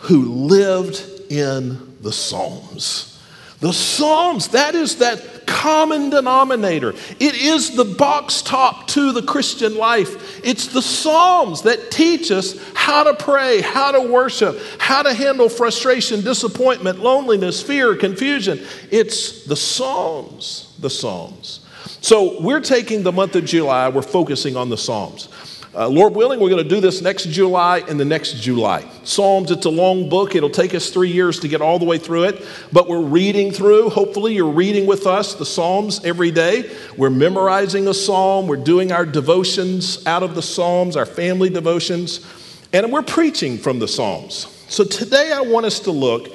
who 0.00 0.34
lived 0.34 1.02
in 1.30 1.96
the 2.02 2.12
Psalms. 2.12 3.18
The 3.60 3.72
Psalms, 3.72 4.48
that 4.48 4.74
is 4.74 4.96
that 4.96 5.33
common 5.46 6.10
denominator. 6.10 6.94
It 7.20 7.34
is 7.34 7.76
the 7.76 7.84
box 7.84 8.42
top 8.42 8.86
to 8.88 9.12
the 9.12 9.22
Christian 9.22 9.76
life. 9.76 10.44
It's 10.44 10.68
the 10.68 10.82
Psalms 10.82 11.62
that 11.62 11.90
teach 11.90 12.30
us 12.30 12.58
how 12.74 13.04
to 13.04 13.14
pray, 13.14 13.60
how 13.60 13.92
to 13.92 14.00
worship, 14.00 14.58
how 14.78 15.02
to 15.02 15.14
handle 15.14 15.48
frustration, 15.48 16.22
disappointment, 16.22 17.00
loneliness, 17.00 17.62
fear, 17.62 17.96
confusion. 17.96 18.60
It's 18.90 19.44
the 19.44 19.56
Psalms, 19.56 20.74
the 20.78 20.90
Psalms. 20.90 21.60
So 22.00 22.40
we're 22.42 22.60
taking 22.60 23.02
the 23.02 23.12
month 23.12 23.34
of 23.36 23.44
July, 23.44 23.88
we're 23.88 24.02
focusing 24.02 24.56
on 24.56 24.68
the 24.68 24.76
Psalms. 24.76 25.28
Uh, 25.76 25.88
Lord 25.88 26.14
willing, 26.14 26.38
we're 26.38 26.50
going 26.50 26.62
to 26.62 26.68
do 26.68 26.80
this 26.80 27.02
next 27.02 27.24
July 27.24 27.80
and 27.88 27.98
the 27.98 28.04
next 28.04 28.34
July. 28.34 28.88
Psalms, 29.02 29.50
it's 29.50 29.66
a 29.66 29.70
long 29.70 30.08
book. 30.08 30.36
It'll 30.36 30.48
take 30.48 30.72
us 30.72 30.88
three 30.88 31.10
years 31.10 31.40
to 31.40 31.48
get 31.48 31.60
all 31.60 31.80
the 31.80 31.84
way 31.84 31.98
through 31.98 32.24
it, 32.24 32.46
but 32.72 32.88
we're 32.88 33.02
reading 33.02 33.50
through. 33.50 33.90
Hopefully, 33.90 34.34
you're 34.34 34.52
reading 34.52 34.86
with 34.86 35.04
us 35.08 35.34
the 35.34 35.44
Psalms 35.44 36.04
every 36.04 36.30
day. 36.30 36.70
We're 36.96 37.10
memorizing 37.10 37.88
a 37.88 37.94
psalm. 37.94 38.46
We're 38.46 38.56
doing 38.56 38.92
our 38.92 39.04
devotions 39.04 40.06
out 40.06 40.22
of 40.22 40.36
the 40.36 40.42
Psalms, 40.42 40.94
our 40.94 41.06
family 41.06 41.50
devotions, 41.50 42.24
and 42.72 42.92
we're 42.92 43.02
preaching 43.02 43.58
from 43.58 43.80
the 43.80 43.88
Psalms. 43.88 44.46
So 44.68 44.84
today, 44.84 45.32
I 45.32 45.40
want 45.40 45.66
us 45.66 45.80
to 45.80 45.90
look 45.90 46.28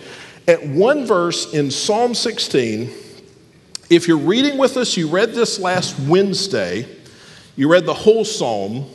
at 0.49 0.67
one 0.67 1.05
verse 1.05 1.53
in 1.53 1.71
Psalm 1.71 2.13
16. 2.13 2.89
If 3.89 4.05
you're 4.05 4.17
reading 4.17 4.57
with 4.57 4.75
us, 4.75 4.97
you 4.97 5.07
read 5.07 5.31
this 5.31 5.59
last 5.59 5.97
Wednesday, 5.97 6.85
you 7.55 7.71
read 7.71 7.85
the 7.85 7.93
whole 7.93 8.25
psalm. 8.25 8.85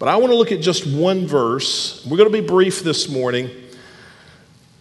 But 0.00 0.08
I 0.08 0.16
want 0.16 0.32
to 0.32 0.36
look 0.36 0.50
at 0.50 0.62
just 0.62 0.86
one 0.86 1.26
verse. 1.26 2.04
We're 2.06 2.16
going 2.16 2.32
to 2.32 2.42
be 2.42 2.46
brief 2.46 2.82
this 2.82 3.10
morning, 3.10 3.50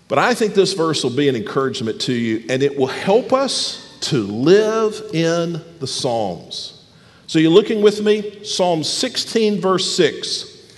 but 0.07 0.17
I 0.17 0.33
think 0.33 0.53
this 0.53 0.71
verse 0.71 1.03
will 1.03 1.11
be 1.11 1.27
an 1.27 1.35
encouragement 1.35 1.99
to 2.03 2.13
you 2.13 2.45
and 2.49 2.63
it 2.63 2.77
will 2.77 2.87
help 2.87 3.33
us 3.33 3.97
to 4.03 4.23
live 4.23 5.09
in 5.13 5.61
the 5.79 5.87
Psalms. 5.87 6.85
So 7.27 7.37
you're 7.37 7.51
looking 7.51 7.81
with 7.81 8.01
me? 8.01 8.45
Psalm 8.45 8.81
16, 8.81 9.59
verse 9.59 9.93
6. 9.93 10.73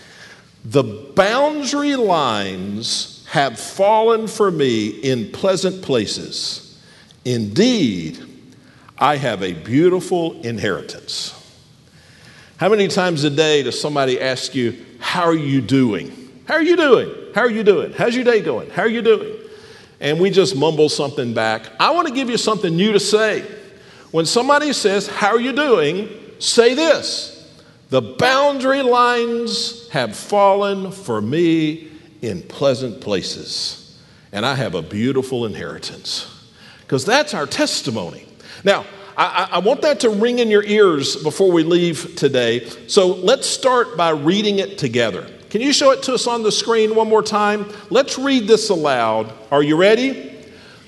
The 0.66 0.84
boundary 1.16 1.96
lines 1.96 3.24
have 3.30 3.60
fallen 3.60 4.28
for 4.28 4.50
me 4.50 4.88
in 4.88 5.32
pleasant 5.32 5.84
places. 5.84 6.82
Indeed, 7.26 8.26
I 8.98 9.18
have 9.18 9.44
a 9.44 9.54
beautiful 9.54 10.42
inheritance. 10.42 11.41
How 12.62 12.70
many 12.70 12.88
times 12.88 13.24
a 13.24 13.32
day 13.32 13.64
does 13.64 13.82
somebody 13.82 14.22
ask 14.22 14.54
you, 14.54 14.86
How 15.00 15.24
are 15.24 15.34
you 15.34 15.62
doing? 15.62 16.12
How 16.46 16.54
are 16.54 16.62
you 16.62 16.78
doing? 16.78 17.10
How 17.34 17.42
are 17.42 17.50
you 17.50 17.64
doing? 17.64 17.92
How's 17.92 18.14
your 18.14 18.24
day 18.24 18.40
going? 18.40 18.70
How 18.70 18.84
are 18.84 18.88
you 18.88 19.02
doing? 19.02 19.36
And 20.00 20.20
we 20.20 20.30
just 20.30 20.56
mumble 20.56 20.88
something 20.88 21.34
back. 21.34 21.64
I 21.80 21.90
want 21.90 22.08
to 22.08 22.14
give 22.14 22.30
you 22.30 22.38
something 22.38 22.78
new 22.78 22.92
to 22.92 23.00
say. 23.00 23.44
When 24.12 24.28
somebody 24.28 24.74
says, 24.74 25.08
How 25.08 25.30
are 25.30 25.40
you 25.40 25.54
doing? 25.54 26.08
say 26.38 26.76
this 26.76 27.52
The 27.90 28.04
boundary 28.04 28.84
lines 28.84 29.90
have 29.90 30.16
fallen 30.16 30.92
for 30.92 31.20
me 31.20 31.90
in 32.22 32.44
pleasant 32.44 33.02
places, 33.02 34.00
and 34.32 34.46
I 34.46 34.54
have 34.54 34.76
a 34.76 34.84
beautiful 34.84 35.48
inheritance. 35.48 36.28
Because 36.82 37.06
that's 37.06 37.34
our 37.34 37.48
testimony. 37.48 38.28
Now, 38.64 38.86
I, 39.22 39.50
I, 39.52 39.60
want 39.60 39.84
that 39.84 40.00
to 40.00 40.10
ring 40.10 40.40
in 40.40 40.50
your 40.50 40.64
ears 40.64 41.16
before 41.16 41.52
we 41.52 41.62
leave 41.62 42.16
today. 42.16 42.68
So 42.88 43.08
let's 43.08 43.46
start 43.46 43.96
by 43.96 44.10
reading 44.10 44.58
it 44.58 44.80
together. 44.80 45.30
Can 45.52 45.62
you 45.62 45.74
show 45.74 45.92
it 45.92 46.02
to 46.04 46.16
us 46.16 46.26
on 46.26 46.42
the 46.42 46.52
screen 46.52 46.96
one 46.96 47.08
more 47.08 47.22
time? 47.22 47.72
Let's 47.92 48.18
read 48.18 48.48
this 48.48 48.70
aloud. 48.70 49.32
Are 49.52 49.62
you 49.62 49.76
ready? 49.76 50.36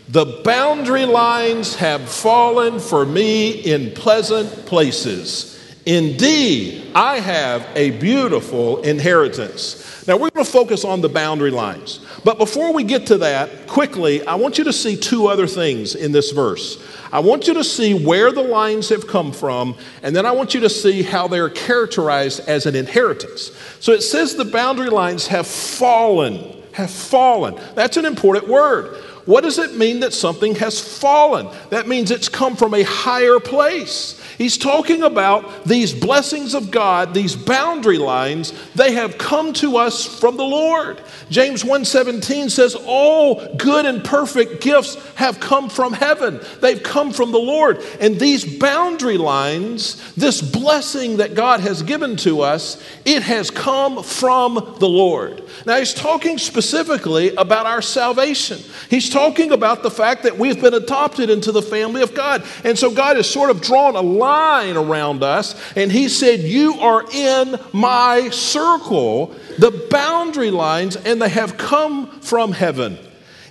The 0.10 0.42
boundary 0.44 1.06
lines 1.06 1.76
have 1.76 2.10
fallen 2.10 2.80
for 2.80 3.06
me 3.06 3.52
in 3.52 3.92
pleasant 3.92 4.66
places. 4.66 5.53
Indeed, 5.86 6.92
I 6.96 7.20
have 7.20 7.68
a 7.76 7.92
beautiful 7.92 8.82
inheritance. 8.84 10.08
Now, 10.08 10.16
we're 10.16 10.30
going 10.30 10.46
to 10.46 10.52
focus 10.52 10.86
on 10.86 11.02
the 11.02 11.10
boundary 11.10 11.52
lines. 11.52 12.00
But 12.24 12.38
before 12.38 12.74
we 12.74 12.84
get 12.84 13.08
to 13.08 13.18
that, 13.20 13.68
quickly, 13.68 14.26
I 14.26 14.36
want 14.36 14.58
you 14.58 14.64
to 14.66 14.74
see 14.74 14.96
two 14.96 15.28
other 15.28 15.48
things 15.48 15.96
in 15.96 16.12
this 16.12 16.32
verse. 16.32 16.82
I 17.12 17.20
want 17.20 17.48
you 17.48 17.54
to 17.56 17.64
see 17.64 17.94
where 17.94 18.32
the 18.32 18.42
lines 18.42 18.90
have 18.90 19.08
come 19.08 19.32
from, 19.32 19.76
and 20.02 20.16
then 20.16 20.26
I 20.26 20.32
want 20.32 20.54
you 20.54 20.62
to 20.62 20.70
see 20.70 21.04
how 21.04 21.28
they're 21.28 21.50
characterized 21.50 22.48
as 22.48 22.66
an 22.66 22.76
inheritance. 22.76 23.52
So 23.80 23.92
it 23.92 24.02
says 24.02 24.36
the 24.36 24.46
boundary 24.46 24.90
lines 24.90 25.28
have 25.28 25.48
fallen, 25.48 26.64
have 26.74 26.92
fallen. 26.92 27.60
That's 27.76 27.98
an 27.98 28.06
important 28.06 28.48
word. 28.48 29.04
What 29.26 29.44
does 29.44 29.58
it 29.58 29.76
mean 29.76 30.02
that 30.02 30.14
something 30.14 30.56
has 30.56 30.80
fallen? 30.80 31.48
That 31.70 31.88
means 31.88 32.12
it's 32.12 32.30
come 32.30 32.56
from 32.56 32.74
a 32.74 32.84
higher 32.84 33.40
place. 33.40 34.20
He's 34.38 34.58
talking 34.58 35.04
about 35.04 35.66
these 35.66 35.94
blessings 35.94 36.54
of 36.54 36.72
God, 36.72 37.14
these 37.14 37.36
boundary 37.36 37.98
lines, 37.98 38.54
they 38.76 38.94
have 38.94 39.18
come 39.18 39.54
to 39.54 39.78
us 39.78 40.06
from 40.06 40.38
the 40.38 40.44
Lord. 40.44 41.00
James 41.30 41.64
1:17 41.64 42.50
says 42.50 42.76
all 42.86 43.42
good 43.58 43.86
and 43.86 44.04
perfect 44.04 44.62
gifts 44.62 44.98
have 45.16 45.40
come 45.40 45.70
from 45.70 45.94
heaven. 45.94 46.40
They've 46.62 46.82
come 46.82 47.14
from 47.14 47.32
the 47.32 47.40
Lord. 47.40 47.84
And 48.00 48.20
these 48.20 48.44
boundary 48.44 49.18
lines, 49.18 50.02
this 50.18 50.42
blessing 50.42 51.18
that 51.18 51.36
God 51.36 51.60
has 51.60 51.84
given 51.84 52.16
to 52.18 52.42
us, 52.42 52.78
it 53.06 53.24
has 53.24 53.50
come 53.50 54.04
from 54.04 54.76
the 54.80 54.90
Lord. 54.90 55.44
Now 55.66 55.78
he's 55.78 55.94
talking 55.94 56.38
specifically 56.38 57.36
about 57.36 57.66
our 57.66 57.82
salvation. 57.82 58.60
He's 58.90 59.10
talking 59.14 59.52
about 59.52 59.84
the 59.84 59.92
fact 59.92 60.24
that 60.24 60.38
we've 60.38 60.60
been 60.60 60.74
adopted 60.74 61.30
into 61.30 61.52
the 61.52 61.62
family 61.62 62.02
of 62.02 62.16
God. 62.16 62.44
And 62.64 62.78
so 62.78 62.92
God 62.92 63.16
has 63.16 63.30
sort 63.30 63.52
of 63.52 63.62
drawn 63.62 63.96
a 63.96 64.02
line 64.02 64.76
around 64.76 65.24
us, 65.24 65.56
and 65.78 65.92
He 65.92 66.10
said, 66.10 66.42
You 66.42 66.80
are 66.80 67.06
in 67.14 67.56
my 67.72 68.30
circle, 68.30 69.28
the 69.60 69.88
boundary 69.90 70.52
lines, 70.52 70.96
and 70.96 71.22
they 71.22 71.30
have 71.30 71.58
come 71.58 72.20
from 72.22 72.52
heaven. 72.52 72.98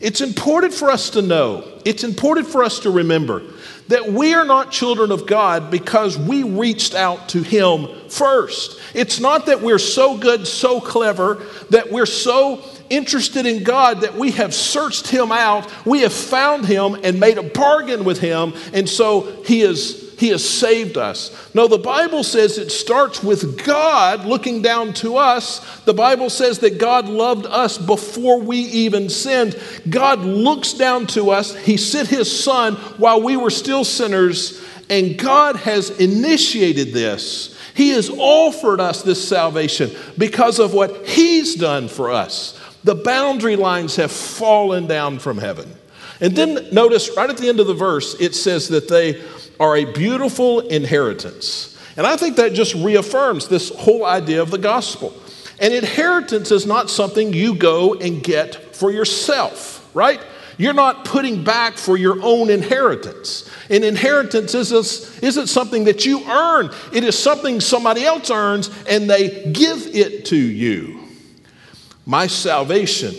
It's 0.01 0.21
important 0.21 0.75
for 0.75 0.91
us 0.91 1.11
to 1.11 1.23
know, 1.23 1.81
it's 1.85 2.03
important 2.03 2.49
for 2.49 2.65
us 2.65 2.81
to 2.81 2.91
remember 2.91 3.43
that 3.89 4.11
we 4.11 4.33
are 4.33 4.45
not 4.45 4.73
children 4.73 5.11
of 5.13 5.27
God 5.27 5.71
because 5.71 6.17
we 6.17 6.43
reached 6.45 6.95
out 6.95 7.29
to 7.31 7.43
Him 7.43 7.89
first. 8.09 8.81
It's 8.95 9.21
not 9.21 9.47
that 9.47 9.61
we're 9.61 9.79
so 9.79 10.17
good, 10.17 10.47
so 10.47 10.81
clever, 10.81 11.43
that 11.71 11.91
we're 11.91 12.07
so 12.07 12.63
interested 12.93 13.47
in 13.47 13.65
God 13.65 14.03
that 14.03 14.15
we 14.15 14.33
have 14.33 14.55
searched 14.55 15.09
Him 15.09 15.33
out, 15.33 15.71
we 15.87 16.03
have 16.03 16.13
found 16.13 16.67
Him 16.67 16.99
and 17.03 17.19
made 17.19 17.39
a 17.39 17.43
bargain 17.43 18.05
with 18.05 18.21
Him, 18.21 18.55
and 18.73 18.89
so 18.89 19.43
He 19.45 19.63
is 19.63 20.03
he 20.23 20.29
has 20.29 20.49
saved 20.49 20.97
us. 20.97 21.53
No, 21.53 21.67
the 21.67 21.79
Bible 21.79 22.23
says 22.23 22.57
it 22.57 22.71
starts 22.71 23.25
with 23.25 23.67
God 23.67 24.25
looking 24.25 24.63
down 24.63 24.93
to 24.95 25.17
us. 25.17 25.81
The 25.81 25.95
Bible 25.95 26.31
says 26.31 26.61
that 26.61 26.79
God 26.79 27.09
loved 27.09 27.45
us 27.45 27.77
before 27.77 28.41
we 28.41 28.59
even 28.59 29.09
sinned. 29.09 29.61
God 29.91 30.21
looks 30.21 30.75
down 30.75 31.09
to 31.09 31.31
us. 31.31 31.57
He 31.57 31.77
sent 31.77 32.07
His 32.07 32.45
Son 32.45 32.77
while 32.99 33.21
we 33.21 33.37
were 33.37 33.51
still 33.51 33.83
sinners, 33.83 34.65
and 34.89 35.19
God 35.19 35.57
has 35.57 35.91
initiated 35.91 36.93
this. 36.93 37.59
He 37.75 37.89
has 37.89 38.09
offered 38.09 38.79
us 38.79 39.03
this 39.03 39.27
salvation 39.27 39.91
because 40.17 40.61
of 40.61 40.73
what 40.73 41.05
He's 41.05 41.57
done 41.57 41.89
for 41.89 42.13
us. 42.13 42.57
The 42.85 42.95
boundary 42.95 43.57
lines 43.57 43.97
have 43.97 44.11
fallen 44.11 44.87
down 44.87 45.19
from 45.19 45.39
heaven. 45.39 45.71
And 46.21 46.37
then 46.37 46.69
notice 46.73 47.11
right 47.17 47.29
at 47.29 47.37
the 47.37 47.49
end 47.49 47.61
of 47.61 47.67
the 47.67 47.75
verse, 47.75 48.15
it 48.21 48.35
says 48.35 48.69
that 48.69 48.89
they 48.89 49.23
are 49.61 49.77
a 49.77 49.85
beautiful 49.93 50.61
inheritance. 50.61 51.79
And 51.97 52.07
I 52.07 52.17
think 52.17 52.37
that 52.37 52.55
just 52.55 52.75
reaffirms 52.75 53.49
this 53.49 53.71
whole 53.71 54.05
idea 54.05 54.41
of 54.41 54.51
the 54.51 54.59
gospel. 54.59 55.15
An 55.61 55.73
inheritance 55.73 56.51
is 56.51 56.67
not 56.67 56.91
something 56.91 57.33
you 57.33 57.55
go 57.55 57.95
and 57.95 58.23
get 58.23 58.75
for 58.75 58.91
yourself, 58.91 59.89
right? 59.95 60.21
You're 60.59 60.75
not 60.75 61.05
putting 61.05 61.45
back 61.45 61.77
for 61.77 61.97
your 61.97 62.21
own 62.23 62.51
inheritance. 62.51 63.49
An 63.71 63.85
inheritance 63.85 64.55
isn't, 64.55 65.47
something 65.47 65.85
that 65.85 66.05
you 66.05 66.25
earn, 66.29 66.71
it 66.93 67.05
is 67.05 67.19
something 67.19 67.61
somebody 67.61 68.05
else 68.05 68.31
earns 68.31 68.71
and 68.89 69.09
they 69.09 69.51
give 69.53 69.87
it 69.95 70.25
to 70.27 70.37
you. 70.37 71.02
My 72.07 72.27
salvation 72.27 73.15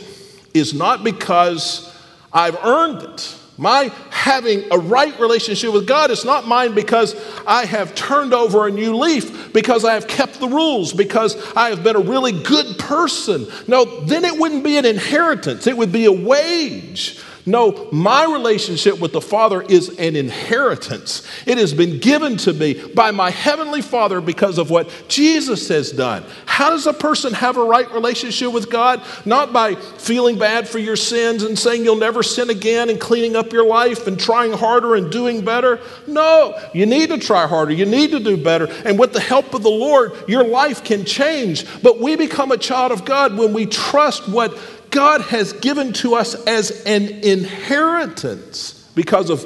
is 0.53 0.73
not 0.73 1.03
because 1.03 1.95
I've 2.31 2.57
earned 2.63 3.03
it. 3.03 3.39
My 3.57 3.91
having 4.09 4.65
a 4.71 4.79
right 4.79 5.17
relationship 5.19 5.71
with 5.73 5.87
God 5.87 6.09
is 6.09 6.25
not 6.25 6.47
mine 6.47 6.73
because 6.73 7.15
I 7.45 7.65
have 7.65 7.93
turned 7.93 8.33
over 8.33 8.67
a 8.67 8.71
new 8.71 8.95
leaf, 8.95 9.53
because 9.53 9.85
I 9.85 9.93
have 9.93 10.07
kept 10.07 10.39
the 10.39 10.47
rules, 10.47 10.91
because 10.91 11.35
I 11.53 11.69
have 11.69 11.83
been 11.83 11.95
a 11.95 11.99
really 11.99 12.31
good 12.31 12.79
person. 12.79 13.45
No, 13.67 14.01
then 14.05 14.25
it 14.25 14.39
wouldn't 14.39 14.63
be 14.63 14.77
an 14.77 14.85
inheritance, 14.85 15.67
it 15.67 15.77
would 15.77 15.91
be 15.91 16.05
a 16.05 16.11
wage. 16.11 17.19
No, 17.45 17.89
my 17.91 18.23
relationship 18.25 18.99
with 18.99 19.11
the 19.11 19.19
Father 19.19 19.61
is 19.61 19.89
an 19.99 20.15
inheritance. 20.15 21.27
It 21.45 21.57
has 21.57 21.73
been 21.73 21.99
given 21.99 22.37
to 22.37 22.53
me 22.53 22.73
by 22.73 23.11
my 23.11 23.31
Heavenly 23.31 23.81
Father 23.81 24.21
because 24.21 24.57
of 24.57 24.69
what 24.69 24.89
Jesus 25.09 25.67
has 25.67 25.91
done. 25.91 26.23
How 26.45 26.69
does 26.69 26.87
a 26.87 26.93
person 26.93 27.33
have 27.33 27.57
a 27.57 27.63
right 27.63 27.91
relationship 27.91 28.53
with 28.53 28.69
God? 28.69 29.01
Not 29.25 29.51
by 29.51 29.75
feeling 29.75 30.37
bad 30.37 30.69
for 30.69 30.79
your 30.79 30.95
sins 30.95 31.43
and 31.43 31.59
saying 31.59 31.83
you'll 31.83 31.97
never 31.97 32.23
sin 32.23 32.49
again 32.49 32.89
and 32.89 32.99
cleaning 32.99 33.35
up 33.35 33.51
your 33.51 33.65
life 33.65 34.07
and 34.07 34.17
trying 34.17 34.53
harder 34.53 34.95
and 34.95 35.11
doing 35.11 35.43
better. 35.43 35.81
No, 36.07 36.57
you 36.73 36.85
need 36.85 37.09
to 37.09 37.17
try 37.17 37.45
harder. 37.45 37.73
You 37.73 37.85
need 37.85 38.11
to 38.11 38.19
do 38.19 38.37
better. 38.37 38.67
And 38.85 38.97
with 38.97 39.11
the 39.11 39.19
help 39.19 39.53
of 39.53 39.63
the 39.63 39.69
Lord, 39.69 40.13
your 40.29 40.45
life 40.45 40.83
can 40.83 41.03
change. 41.03 41.65
But 41.81 41.99
we 41.99 42.15
become 42.15 42.51
a 42.51 42.57
child 42.57 42.93
of 42.93 43.03
God 43.03 43.37
when 43.37 43.51
we 43.51 43.65
trust 43.65 44.29
what 44.29 44.57
God 44.93 45.21
has 45.21 45.53
given 45.53 45.91
to 45.93 46.15
us 46.15 46.35
as 46.45 46.83
an 46.85 47.03
inheritance 47.03 48.89
because 48.95 49.29
of 49.29 49.45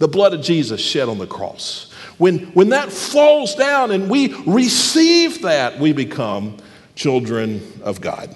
the 0.00 0.08
blood 0.08 0.34
of 0.34 0.42
Jesus 0.42 0.80
shed 0.80 1.08
on 1.08 1.18
the 1.18 1.26
cross. 1.26 1.92
When, 2.18 2.38
when 2.48 2.70
that 2.70 2.90
falls 2.90 3.54
down 3.54 3.92
and 3.92 4.10
we 4.10 4.34
receive 4.44 5.42
that, 5.42 5.78
we 5.78 5.92
become 5.92 6.56
children 6.96 7.62
of 7.82 8.00
God. 8.00 8.34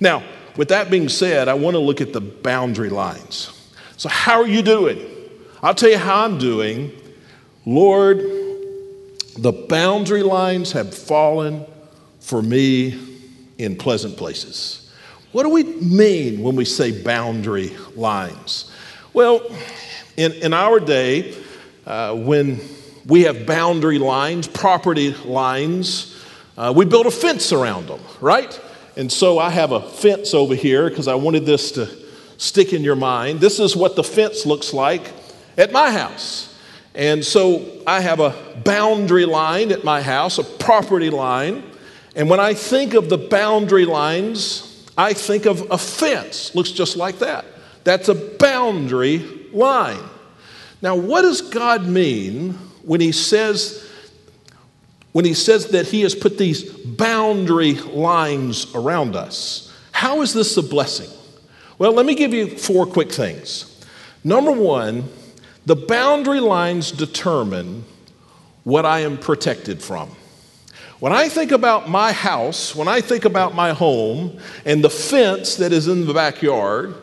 Now, 0.00 0.24
with 0.56 0.68
that 0.68 0.90
being 0.90 1.08
said, 1.08 1.48
I 1.48 1.54
want 1.54 1.74
to 1.74 1.78
look 1.78 2.00
at 2.00 2.12
the 2.12 2.20
boundary 2.20 2.90
lines. 2.90 3.50
So, 3.96 4.08
how 4.08 4.40
are 4.40 4.48
you 4.48 4.62
doing? 4.62 5.00
I'll 5.62 5.74
tell 5.74 5.90
you 5.90 5.98
how 5.98 6.24
I'm 6.24 6.38
doing. 6.38 6.90
Lord, 7.64 8.18
the 9.38 9.52
boundary 9.68 10.24
lines 10.24 10.72
have 10.72 10.92
fallen 10.92 11.64
for 12.18 12.42
me 12.42 12.98
in 13.56 13.76
pleasant 13.76 14.16
places. 14.16 14.81
What 15.32 15.44
do 15.44 15.48
we 15.48 15.64
mean 15.64 16.42
when 16.42 16.56
we 16.56 16.66
say 16.66 17.02
boundary 17.02 17.74
lines? 17.96 18.70
Well, 19.14 19.40
in, 20.16 20.32
in 20.32 20.52
our 20.52 20.78
day, 20.78 21.34
uh, 21.86 22.14
when 22.14 22.60
we 23.06 23.22
have 23.22 23.46
boundary 23.46 23.98
lines, 23.98 24.46
property 24.46 25.12
lines, 25.24 26.22
uh, 26.58 26.72
we 26.76 26.84
build 26.84 27.06
a 27.06 27.10
fence 27.10 27.50
around 27.50 27.88
them, 27.88 28.00
right? 28.20 28.60
And 28.96 29.10
so 29.10 29.38
I 29.38 29.48
have 29.48 29.72
a 29.72 29.80
fence 29.80 30.34
over 30.34 30.54
here 30.54 30.90
because 30.90 31.08
I 31.08 31.14
wanted 31.14 31.46
this 31.46 31.72
to 31.72 31.88
stick 32.36 32.74
in 32.74 32.84
your 32.84 32.96
mind. 32.96 33.40
This 33.40 33.58
is 33.58 33.74
what 33.74 33.96
the 33.96 34.04
fence 34.04 34.44
looks 34.44 34.74
like 34.74 35.12
at 35.56 35.72
my 35.72 35.90
house. 35.90 36.54
And 36.94 37.24
so 37.24 37.82
I 37.86 38.02
have 38.02 38.20
a 38.20 38.34
boundary 38.64 39.24
line 39.24 39.72
at 39.72 39.82
my 39.82 40.02
house, 40.02 40.36
a 40.36 40.44
property 40.44 41.08
line. 41.08 41.62
And 42.14 42.28
when 42.28 42.38
I 42.38 42.52
think 42.52 42.92
of 42.92 43.08
the 43.08 43.16
boundary 43.16 43.86
lines, 43.86 44.68
I 44.96 45.12
think 45.12 45.46
of 45.46 45.70
a 45.70 45.78
fence, 45.78 46.54
looks 46.54 46.70
just 46.70 46.96
like 46.96 47.18
that. 47.20 47.44
That's 47.84 48.08
a 48.08 48.14
boundary 48.14 49.18
line. 49.52 50.02
Now, 50.80 50.96
what 50.96 51.22
does 51.22 51.40
God 51.40 51.86
mean 51.86 52.52
when 52.82 53.00
he 53.00 53.12
says 53.12 53.88
when 55.12 55.24
he 55.26 55.34
says 55.34 55.68
that 55.68 55.86
he 55.86 56.00
has 56.00 56.14
put 56.14 56.38
these 56.38 56.70
boundary 56.70 57.74
lines 57.74 58.74
around 58.74 59.14
us? 59.14 59.70
How 59.92 60.22
is 60.22 60.32
this 60.32 60.56
a 60.56 60.62
blessing? 60.62 61.10
Well, 61.78 61.92
let 61.92 62.06
me 62.06 62.14
give 62.14 62.32
you 62.32 62.48
four 62.48 62.86
quick 62.86 63.12
things. 63.12 63.84
Number 64.24 64.52
1, 64.52 65.08
the 65.66 65.76
boundary 65.76 66.40
lines 66.40 66.92
determine 66.92 67.84
what 68.64 68.86
I 68.86 69.00
am 69.00 69.18
protected 69.18 69.82
from. 69.82 70.14
When 71.02 71.12
I 71.12 71.28
think 71.28 71.50
about 71.50 71.88
my 71.88 72.12
house, 72.12 72.76
when 72.76 72.86
I 72.86 73.00
think 73.00 73.24
about 73.24 73.56
my 73.56 73.72
home 73.72 74.38
and 74.64 74.84
the 74.84 74.88
fence 74.88 75.56
that 75.56 75.72
is 75.72 75.88
in 75.88 76.06
the 76.06 76.14
backyard, 76.14 76.94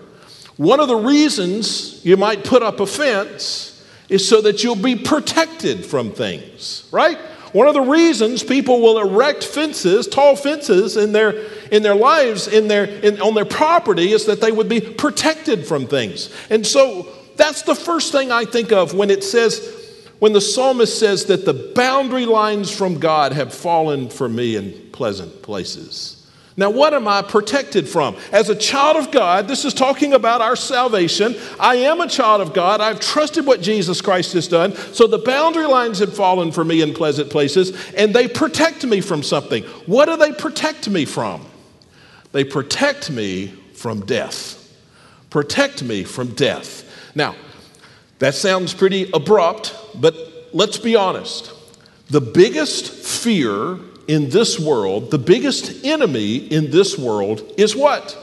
one 0.56 0.80
of 0.80 0.88
the 0.88 0.96
reasons 0.96 2.00
you 2.06 2.16
might 2.16 2.46
put 2.46 2.64
up 2.64 2.80
a 2.80 2.86
fence 2.86 3.86
is 4.08 4.26
so 4.26 4.40
that 4.44 4.64
you'll 4.64 4.78
be 4.78 4.96
protected 4.96 5.86
from 5.86 6.14
things, 6.14 6.88
right? 6.94 7.18
One 7.52 7.68
of 7.68 7.74
the 7.74 7.82
reasons 7.82 8.42
people 8.42 8.80
will 8.80 9.00
erect 9.00 9.44
fences, 9.44 10.08
tall 10.08 10.38
fences 10.38 10.96
in 10.96 11.12
their, 11.12 11.32
in 11.70 11.84
their 11.84 11.94
lives, 11.94 12.48
in 12.48 12.70
their, 12.70 12.86
in, 12.86 13.20
on 13.20 13.34
their 13.34 13.44
property, 13.44 14.14
is 14.14 14.28
that 14.28 14.40
they 14.40 14.54
would 14.54 14.70
be 14.70 14.80
protected 14.80 15.68
from 15.68 15.88
things. 15.88 16.34
And 16.50 16.66
so 16.66 17.06
that's 17.36 17.64
the 17.64 17.76
first 17.76 18.14
thing 18.14 18.32
I 18.32 18.46
think 18.46 18.72
of 18.72 18.94
when 18.94 19.10
it 19.10 19.26
says 19.26 19.79
when 20.20 20.34
the 20.34 20.42
psalmist 20.42 21.00
says 21.00 21.26
that 21.26 21.46
the 21.46 21.54
boundary 21.54 22.26
lines 22.26 22.70
from 22.70 23.00
God 23.00 23.34
have 23.34 23.54
fallen 23.54 24.10
for 24.10 24.30
me 24.30 24.56
in 24.56 24.90
pleasant 24.92 25.42
places. 25.42 26.16
Now, 26.58 26.70
what 26.70 26.94
am 26.94 27.08
I 27.08 27.22
protected 27.22 27.88
from? 27.88 28.18
As 28.34 28.50
a 28.50 28.56
child 28.56 28.98
of 28.98 29.12
God, 29.12 29.48
this 29.48 29.64
is 29.64 29.74
talking 29.74 30.14
about 30.14 30.42
our 30.42 30.58
salvation. 30.58 31.38
I 31.58 31.76
am 31.76 32.02
a 32.02 32.08
child 32.10 32.42
of 32.42 32.54
God. 32.54 32.82
I've 32.82 33.00
trusted 33.00 33.46
what 33.46 33.62
Jesus 33.62 34.02
Christ 34.02 34.34
has 34.34 34.46
done. 34.50 34.76
So 34.92 35.08
the 35.08 35.20
boundary 35.20 35.68
lines 35.68 36.00
have 36.00 36.14
fallen 36.14 36.52
for 36.52 36.66
me 36.66 36.82
in 36.82 36.94
pleasant 36.94 37.30
places, 37.30 37.72
and 37.94 38.14
they 38.14 38.28
protect 38.28 38.86
me 38.86 39.00
from 39.00 39.24
something. 39.24 39.64
What 39.86 40.08
do 40.08 40.18
they 40.18 40.34
protect 40.34 40.90
me 40.90 41.06
from? 41.06 41.46
They 42.34 42.44
protect 42.44 43.10
me 43.10 43.54
from 43.74 44.06
death. 44.06 44.58
protect 45.30 45.82
me 45.82 46.04
from 46.04 46.34
death. 46.34 46.84
Now, 47.16 47.36
that 48.18 48.36
sounds 48.36 48.74
pretty 48.74 49.10
abrupt, 49.14 49.74
but 49.96 50.16
let's 50.54 50.78
be 50.78 50.96
honest. 50.96 51.54
The 52.10 52.22
biggest 52.22 52.92
fear 52.92 53.78
in 54.08 54.30
this 54.30 54.60
world, 54.60 55.12
the 55.12 55.20
biggest 55.20 55.86
enemy 55.86 56.38
in 56.38 56.72
this 56.72 56.98
world 56.98 57.54
is 57.58 57.76
what? 57.76 58.18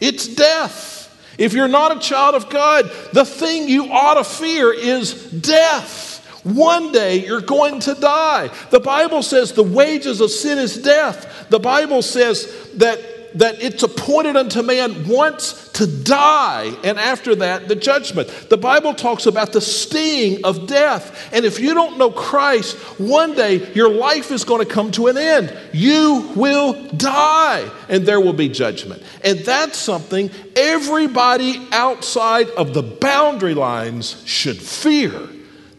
It's 0.00 0.26
death. 0.26 1.02
If 1.38 1.52
you're 1.52 1.68
not 1.68 1.96
a 1.96 2.00
child 2.00 2.34
of 2.34 2.50
God, 2.50 2.90
the 3.12 3.24
thing 3.24 3.68
you 3.68 3.92
ought 3.92 4.14
to 4.14 4.24
fear 4.24 4.72
is 4.72 5.14
death. 5.30 6.14
One 6.44 6.92
day 6.92 7.24
you're 7.24 7.40
going 7.40 7.80
to 7.80 7.94
die. 7.94 8.50
The 8.70 8.80
Bible 8.80 9.22
says 9.22 9.52
the 9.52 9.62
wages 9.62 10.20
of 10.20 10.30
sin 10.30 10.58
is 10.58 10.76
death. 10.76 11.48
The 11.48 11.58
Bible 11.58 12.02
says 12.02 12.70
that 12.74 13.00
that 13.34 13.62
it's 13.62 13.82
appointed 13.82 14.36
unto 14.36 14.62
man 14.62 15.08
once 15.08 15.68
to 15.72 15.86
die, 15.86 16.72
and 16.84 16.98
after 16.98 17.34
that, 17.34 17.66
the 17.68 17.74
judgment. 17.74 18.28
The 18.48 18.56
Bible 18.56 18.94
talks 18.94 19.26
about 19.26 19.52
the 19.52 19.60
sting 19.60 20.44
of 20.44 20.66
death. 20.66 21.32
And 21.32 21.44
if 21.44 21.58
you 21.58 21.74
don't 21.74 21.98
know 21.98 22.10
Christ, 22.10 22.76
one 22.98 23.34
day 23.34 23.72
your 23.72 23.90
life 23.90 24.30
is 24.30 24.44
going 24.44 24.64
to 24.64 24.72
come 24.72 24.92
to 24.92 25.08
an 25.08 25.16
end. 25.16 25.56
You 25.72 26.32
will 26.36 26.74
die, 26.90 27.68
and 27.88 28.06
there 28.06 28.20
will 28.20 28.32
be 28.32 28.48
judgment. 28.48 29.02
And 29.24 29.40
that's 29.40 29.78
something 29.78 30.30
everybody 30.54 31.66
outside 31.72 32.48
of 32.50 32.72
the 32.72 32.82
boundary 32.82 33.54
lines 33.54 34.22
should 34.26 34.58
fear 34.58 35.28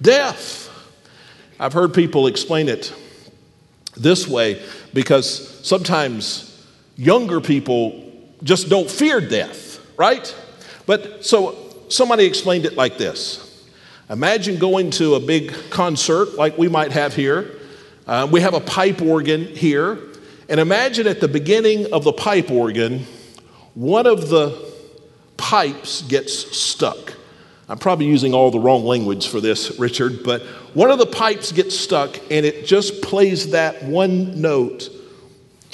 death. 0.02 0.70
I've 1.58 1.74
heard 1.74 1.94
people 1.94 2.28
explain 2.28 2.68
it 2.68 2.94
this 3.96 4.28
way 4.28 4.62
because 4.94 5.66
sometimes 5.66 6.52
younger 6.96 7.42
people 7.42 8.02
just 8.44 8.70
don't 8.70 8.90
fear 8.90 9.22
death, 9.22 9.80
right? 9.98 10.36
But 10.86 11.26
so 11.26 11.56
somebody 11.90 12.26
explained 12.26 12.66
it 12.66 12.76
like 12.76 12.98
this 12.98 13.42
Imagine 14.10 14.60
going 14.60 14.92
to 14.92 15.16
a 15.16 15.20
big 15.20 15.52
concert 15.72 16.36
like 16.36 16.58
we 16.60 16.68
might 16.68 16.92
have 16.92 17.16
here. 17.16 17.60
Uh, 18.06 18.28
we 18.32 18.42
have 18.42 18.54
a 18.54 18.60
pipe 18.60 19.02
organ 19.02 19.48
here. 19.48 19.98
And 20.48 20.60
imagine 20.60 21.08
at 21.08 21.22
the 21.22 21.28
beginning 21.28 21.92
of 21.92 22.04
the 22.04 22.14
pipe 22.14 22.52
organ, 22.52 23.06
one 23.74 24.06
of 24.06 24.30
the 24.30 24.64
pipes 25.38 26.04
gets 26.04 26.56
stuck. 26.56 27.14
I'm 27.68 27.80
probably 27.80 28.06
using 28.06 28.36
all 28.36 28.52
the 28.52 28.60
wrong 28.60 28.86
language 28.86 29.28
for 29.28 29.42
this, 29.42 29.80
Richard, 29.80 30.24
but 30.24 30.44
one 30.76 30.92
of 30.92 31.00
the 31.00 31.08
pipes 31.08 31.52
gets 31.52 31.76
stuck 31.76 32.16
and 32.30 32.46
it 32.46 32.68
just 32.68 33.02
plays 33.02 33.50
that 33.52 33.84
one 33.84 34.40
note 34.40 34.90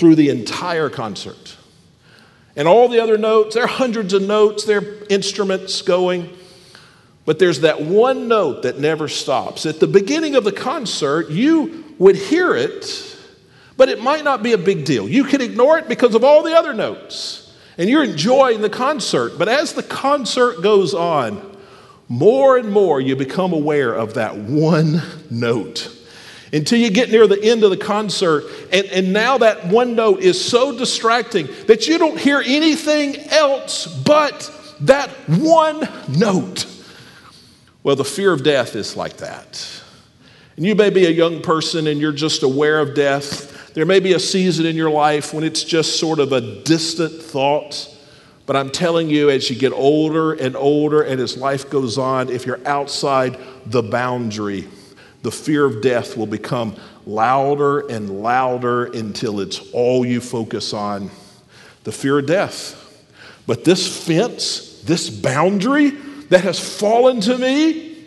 through 0.02 0.16
the 0.16 0.30
entire 0.30 0.90
concert. 0.90 1.58
And 2.56 2.68
all 2.68 2.90
the 2.90 3.00
other 3.00 3.20
notes, 3.20 3.54
there 3.54 3.66
are 3.66 3.68
hundreds 3.68 4.14
of 4.14 4.24
notes, 4.24 4.66
there 4.66 4.80
are 4.80 5.06
instruments 5.12 5.84
going, 5.84 6.36
but 7.24 7.38
there's 7.38 7.60
that 7.60 7.84
one 7.84 8.28
note 8.28 8.64
that 8.64 8.80
never 8.80 9.08
stops. 9.08 9.68
At 9.68 9.80
the 9.80 9.86
beginning 9.86 10.36
of 10.36 10.44
the 10.44 10.52
concert, 10.52 11.30
you 11.30 11.86
would 12.00 12.16
hear 12.16 12.56
it, 12.56 13.16
but 13.78 13.90
it 13.90 14.02
might 14.02 14.24
not 14.24 14.42
be 14.42 14.54
a 14.54 14.58
big 14.58 14.86
deal. 14.86 15.08
You 15.08 15.24
could 15.24 15.40
ignore 15.40 15.78
it 15.78 15.88
because 15.88 16.16
of 16.16 16.24
all 16.24 16.42
the 16.42 16.58
other 16.58 16.74
notes, 16.74 17.56
and 17.78 17.88
you're 17.88 18.04
enjoying 18.04 18.62
the 18.62 18.72
concert. 18.72 19.38
But 19.38 19.50
as 19.50 19.74
the 19.74 19.84
concert 19.84 20.64
goes 20.64 20.96
on, 20.96 21.58
more 22.10 22.58
and 22.58 22.72
more 22.72 23.00
you 23.00 23.16
become 23.16 23.54
aware 23.54 23.94
of 23.94 24.16
that 24.16 24.36
one 24.36 25.04
note 25.30 25.96
until 26.54 26.80
you 26.80 26.90
get 26.90 27.10
near 27.10 27.28
the 27.28 27.42
end 27.42 27.64
of 27.64 27.70
the 27.70 27.78
concert. 27.78 28.44
And, 28.72 28.86
and 28.88 29.14
now 29.14 29.38
that 29.38 29.68
one 29.68 29.96
note 29.96 30.20
is 30.20 30.44
so 30.44 30.78
distracting 30.78 31.48
that 31.68 31.88
you 31.88 31.98
don't 31.98 32.20
hear 32.20 32.42
anything 32.46 33.18
else 33.30 33.88
but 33.88 34.52
that 34.82 35.10
one 35.28 35.88
note. 36.10 36.66
Well, 37.84 37.96
the 37.96 38.06
fear 38.06 38.34
of 38.34 38.44
death 38.44 38.76
is 38.76 38.96
like 38.96 39.18
that. 39.18 39.82
And 40.58 40.66
you 40.66 40.76
may 40.76 40.90
be 40.90 41.06
a 41.06 41.12
young 41.12 41.42
person 41.42 41.88
and 41.88 42.00
you're 42.00 42.12
just 42.12 42.44
aware 42.44 42.80
of 42.80 42.94
death. 42.94 43.74
There 43.74 43.86
may 43.86 44.00
be 44.00 44.14
a 44.14 44.20
season 44.20 44.66
in 44.66 44.76
your 44.76 44.92
life 44.92 45.34
when 45.34 45.44
it's 45.44 45.64
just 45.64 46.00
sort 46.00 46.20
of 46.20 46.34
a 46.34 46.42
distant 46.64 47.14
thought. 47.14 47.88
But 48.46 48.56
I'm 48.56 48.70
telling 48.70 49.10
you, 49.10 49.30
as 49.30 49.50
you 49.50 49.56
get 49.56 49.72
older 49.72 50.34
and 50.34 50.56
older 50.56 51.04
and 51.04 51.22
as 51.22 51.38
life 51.38 51.70
goes 51.70 51.98
on, 51.98 52.30
if 52.30 52.46
you're 52.46 52.60
outside 52.68 53.38
the 53.66 53.82
boundary, 53.82 54.68
the 55.22 55.32
fear 55.32 55.66
of 55.66 55.82
death 55.82 56.18
will 56.18 56.28
become 56.28 56.76
louder 57.06 57.88
and 57.88 58.22
louder 58.22 58.86
until 58.86 59.40
it's 59.40 59.60
all 59.72 60.06
you 60.06 60.20
focus 60.22 60.74
on 60.74 61.12
the 61.84 61.92
fear 61.92 62.20
of 62.20 62.26
death. 62.26 62.78
But 63.48 63.64
this 63.64 64.06
fence, 64.06 64.82
this 64.82 65.10
boundary 65.10 65.90
that 66.30 66.42
has 66.44 66.60
fallen 66.60 67.22
to 67.22 67.38
me, 67.38 67.98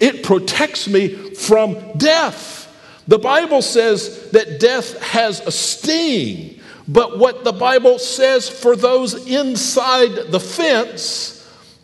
it 0.00 0.22
protects 0.22 0.88
me 0.88 1.34
from 1.34 1.76
death. 1.96 2.64
The 3.06 3.18
Bible 3.18 3.62
says 3.62 4.30
that 4.32 4.60
death 4.60 5.00
has 5.02 5.40
a 5.40 5.50
sting, 5.50 6.60
but 6.86 7.18
what 7.18 7.44
the 7.44 7.52
Bible 7.52 7.98
says 7.98 8.48
for 8.48 8.76
those 8.76 9.26
inside 9.26 10.30
the 10.30 10.40
fence, 10.40 11.37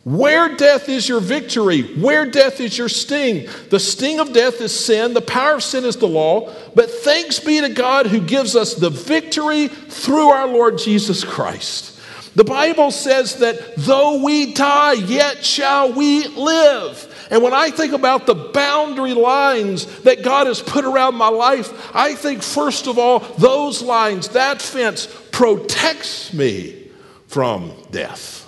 where 0.04 0.54
death 0.54 0.90
is 0.90 1.08
your 1.08 1.20
victory, 1.20 1.82
where 1.94 2.26
death 2.26 2.60
is 2.60 2.76
your 2.76 2.90
sting. 2.90 3.48
The 3.70 3.80
sting 3.80 4.20
of 4.20 4.34
death 4.34 4.60
is 4.60 4.78
sin, 4.78 5.14
the 5.14 5.22
power 5.22 5.54
of 5.54 5.62
sin 5.62 5.84
is 5.84 5.96
the 5.96 6.06
law, 6.06 6.54
but 6.74 6.90
thanks 6.90 7.40
be 7.40 7.60
to 7.60 7.70
God 7.70 8.06
who 8.06 8.20
gives 8.20 8.54
us 8.54 8.74
the 8.74 8.90
victory 8.90 9.68
through 9.68 10.28
our 10.28 10.46
Lord 10.46 10.78
Jesus 10.78 11.24
Christ. 11.24 11.98
The 12.34 12.44
Bible 12.44 12.90
says 12.90 13.36
that 13.36 13.76
though 13.76 14.22
we 14.22 14.52
die, 14.52 14.94
yet 14.94 15.44
shall 15.44 15.92
we 15.92 16.26
live. 16.26 17.10
And 17.30 17.42
when 17.42 17.54
I 17.54 17.70
think 17.70 17.94
about 17.94 18.26
the 18.26 18.34
boundary 18.34 19.14
lines 19.14 19.86
that 20.00 20.22
God 20.22 20.46
has 20.46 20.60
put 20.60 20.84
around 20.84 21.14
my 21.14 21.28
life, 21.28 21.94
I 21.96 22.14
think 22.14 22.42
first 22.42 22.86
of 22.88 22.98
all, 22.98 23.20
those 23.38 23.80
lines, 23.80 24.28
that 24.30 24.60
fence 24.60 25.06
protects 25.32 26.34
me 26.34 26.90
from 27.26 27.72
death. 27.90 28.43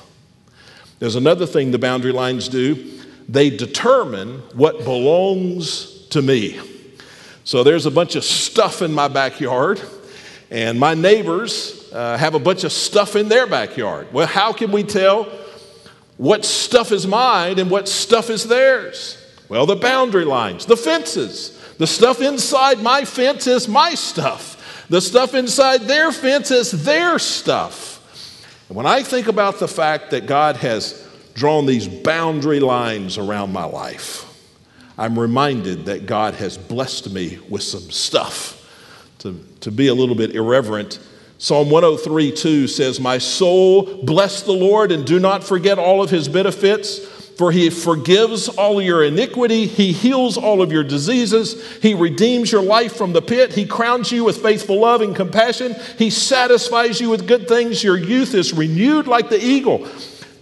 There's 0.99 1.17
another 1.17 1.47
thing 1.47 1.71
the 1.71 1.79
boundary 1.79 2.13
lines 2.13 2.49
do 2.49 2.93
they 3.29 3.51
determine 3.51 4.39
what 4.55 4.85
belongs 4.85 6.07
to 6.09 6.23
me. 6.23 6.61
So 7.45 7.63
there's 7.65 7.87
a 7.87 7.91
bunch 7.91 8.15
of 8.15 8.25
stuff 8.25 8.83
in 8.83 8.93
my 8.93 9.09
backyard, 9.09 9.81
and 10.51 10.79
my 10.79 10.95
neighbors 10.95 11.91
uh, 11.93 12.17
have 12.17 12.35
a 12.35 12.39
bunch 12.39 12.65
of 12.65 12.73
stuff 12.73 13.17
in 13.17 13.29
their 13.29 13.47
backyard. 13.47 14.13
Well, 14.13 14.27
how 14.27 14.53
can 14.53 14.71
we 14.71 14.85
tell 14.85 15.25
what 16.17 16.45
stuff 16.45 16.93
is 16.93 17.07
mine 17.07 17.59
and 17.59 17.71
what 17.71 17.89
stuff 17.89 18.31
is 18.31 18.45
theirs? 18.45 19.19
Well, 19.49 19.67
the 19.67 19.77
boundary 19.77 20.25
lines, 20.25 20.67
the 20.67 20.77
fences. 20.77 21.53
The 21.79 21.87
stuff 21.87 22.21
inside 22.21 22.81
my 22.81 23.05
fence 23.05 23.47
is 23.47 23.69
my 23.69 23.95
stuff. 23.95 24.87
The 24.89 25.01
stuff 25.01 25.35
inside 25.35 25.83
their 25.83 26.11
fence 26.13 26.51
is 26.51 26.85
their 26.85 27.19
stuff. 27.19 27.96
And 28.69 28.77
when 28.77 28.87
I 28.87 29.03
think 29.03 29.29
about 29.29 29.59
the 29.59 29.69
fact 29.69 30.11
that 30.11 30.27
God 30.27 30.57
has 30.57 31.07
drawn 31.35 31.67
these 31.67 31.87
boundary 31.87 32.61
lines 32.61 33.19
around 33.19 33.53
my 33.53 33.65
life, 33.65 34.25
I'm 34.99 35.19
reminded 35.19 35.87
that 35.87 36.07
God 36.07 36.35
has 36.35 36.57
blessed 36.57 37.13
me 37.13 37.39
with 37.49 37.63
some 37.63 37.91
stuff. 37.91 38.55
To, 39.21 39.39
to 39.61 39.71
be 39.71 39.89
a 39.89 39.95
little 39.95 40.15
bit 40.15 40.35
irreverent, 40.35 40.99
Psalm 41.39 41.71
103 41.71 42.33
2 42.33 42.67
says, 42.67 42.99
My 42.99 43.19
soul, 43.19 44.03
bless 44.05 44.43
the 44.43 44.53
Lord 44.53 44.91
and 44.91 45.07
do 45.07 45.19
not 45.19 45.45
forget 45.45 45.79
all 45.79 46.03
of 46.03 46.11
his 46.11 46.29
benefits 46.29 47.16
for 47.37 47.53
he 47.53 47.69
forgives 47.69 48.49
all 48.49 48.81
your 48.81 49.05
iniquity. 49.05 49.67
He 49.67 49.93
heals 49.93 50.39
all 50.39 50.63
of 50.63 50.73
your 50.73 50.83
diseases. 50.83 51.63
He 51.83 51.95
redeems 51.95 52.51
your 52.51 52.63
life 52.63 52.97
from 52.97 53.13
the 53.13 53.21
pit. 53.21 53.53
He 53.53 53.67
crowns 53.67 54.11
you 54.11 54.25
with 54.25 54.43
faithful 54.43 54.81
love 54.81 55.03
and 55.03 55.15
compassion. 55.15 55.77
He 55.99 56.09
satisfies 56.09 56.99
you 56.99 57.11
with 57.11 57.29
good 57.29 57.47
things. 57.47 57.85
Your 57.85 57.99
youth 57.99 58.35
is 58.35 58.55
renewed 58.55 59.07
like 59.07 59.29
the 59.29 59.43
eagle. 59.43 59.87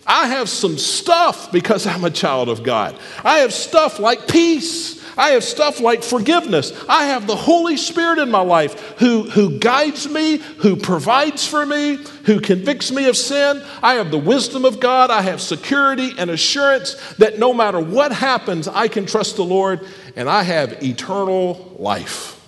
I 0.06 0.28
have 0.28 0.48
some 0.48 0.78
stuff 0.78 1.50
because 1.50 1.86
I'm 1.86 2.04
a 2.04 2.10
child 2.10 2.48
of 2.48 2.62
God. 2.62 2.96
I 3.24 3.38
have 3.38 3.52
stuff 3.52 3.98
like 3.98 4.28
peace. 4.28 5.03
I 5.16 5.30
have 5.30 5.44
stuff 5.44 5.80
like 5.80 6.02
forgiveness. 6.02 6.72
I 6.88 7.06
have 7.06 7.26
the 7.26 7.36
Holy 7.36 7.76
Spirit 7.76 8.18
in 8.18 8.30
my 8.30 8.40
life 8.40 8.98
who, 8.98 9.22
who 9.30 9.58
guides 9.58 10.08
me, 10.08 10.38
who 10.38 10.76
provides 10.76 11.46
for 11.46 11.64
me, 11.64 11.98
who 12.24 12.40
convicts 12.40 12.90
me 12.90 13.08
of 13.08 13.16
sin. 13.16 13.62
I 13.82 13.94
have 13.94 14.10
the 14.10 14.18
wisdom 14.18 14.64
of 14.64 14.80
God. 14.80 15.10
I 15.10 15.22
have 15.22 15.40
security 15.40 16.12
and 16.18 16.30
assurance 16.30 16.94
that 17.18 17.38
no 17.38 17.52
matter 17.52 17.78
what 17.78 18.12
happens, 18.12 18.66
I 18.66 18.88
can 18.88 19.06
trust 19.06 19.36
the 19.36 19.44
Lord 19.44 19.80
and 20.16 20.28
I 20.28 20.42
have 20.42 20.82
eternal 20.82 21.76
life. 21.78 22.40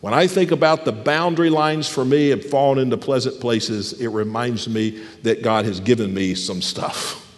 When 0.00 0.12
I 0.12 0.26
think 0.26 0.50
about 0.50 0.84
the 0.84 0.90
boundary 0.90 1.48
lines 1.48 1.88
for 1.88 2.04
me 2.04 2.30
have 2.30 2.44
fallen 2.44 2.80
into 2.80 2.96
pleasant 2.96 3.40
places, 3.40 3.92
it 4.00 4.08
reminds 4.08 4.68
me 4.68 5.00
that 5.22 5.44
God 5.44 5.64
has 5.64 5.78
given 5.78 6.12
me 6.12 6.34
some 6.34 6.60
stuff. 6.60 7.31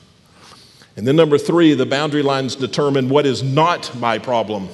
And 0.97 1.07
then, 1.07 1.17
number 1.17 1.39
three, 1.39 1.75
the 1.75 1.87
boundary 1.87 2.23
lines 2.23 2.55
determine 2.55 3.09
what 3.09 3.27
is 3.27 3.43
not 3.43 3.95
my 3.99 4.19
problem. 4.19 4.69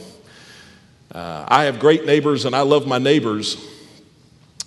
Uh, 1.12 1.44
I 1.48 1.64
have 1.64 1.80
great 1.80 2.04
neighbors 2.04 2.44
and 2.44 2.54
I 2.54 2.60
love 2.60 2.86
my 2.86 2.98
neighbors, 2.98 3.56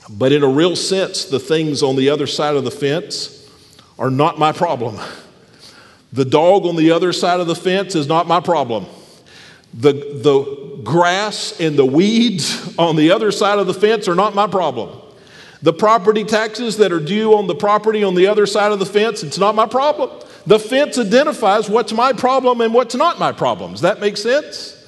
but 0.10 0.32
in 0.32 0.44
a 0.44 0.48
real 0.48 0.76
sense, 0.76 1.26
the 1.26 1.40
things 1.40 1.84
on 1.84 1.96
the 1.96 2.10
other 2.10 2.28
side 2.28 2.56
of 2.56 2.64
the 2.64 2.72
fence 2.72 3.50
are 3.98 4.10
not 4.10 4.40
my 4.40 4.52
problem. 4.52 5.00
The 6.12 6.26
dog 6.26 6.66
on 6.66 6.76
the 6.76 6.92
other 6.92 7.14
side 7.14 7.40
of 7.40 7.48
the 7.48 7.56
fence 7.56 7.96
is 7.96 8.08
not 8.08 8.28
my 8.28 8.40
problem. 8.40 8.86
The, 9.74 9.94
the 9.94 10.82
grass 10.84 11.60
and 11.60 11.78
the 11.78 11.86
weeds 11.86 12.78
on 12.78 12.96
the 12.96 13.12
other 13.12 13.32
side 13.32 13.58
of 13.58 13.68
the 13.68 13.74
fence 13.74 14.08
are 14.08 14.16
not 14.16 14.36
my 14.36 14.48
problem. 14.48 15.00
The 15.64 15.74
property 15.74 16.24
taxes 16.24 16.78
that 16.78 16.92
are 16.92 17.00
due 17.00 17.34
on 17.36 17.48
the 17.48 17.56
property 17.56 18.04
on 18.04 18.16
the 18.16 18.28
other 18.28 18.46
side 18.46 18.72
of 18.72 18.80
the 18.80 18.86
fence, 18.86 19.24
it's 19.24 19.38
not 19.38 19.56
my 19.56 19.66
problem. 19.66 20.10
The 20.46 20.60
fence 20.60 20.98
identifies 20.98 21.70
what's 21.70 21.94
my 21.94 22.12
problem 22.12 22.62
and 22.62 22.74
what's 22.74 22.96
not 22.96 23.18
my 23.18 23.32
problem. 23.32 23.72
Does 23.72 23.82
that 23.82 24.00
make 24.00 24.18
sense? 24.18 24.80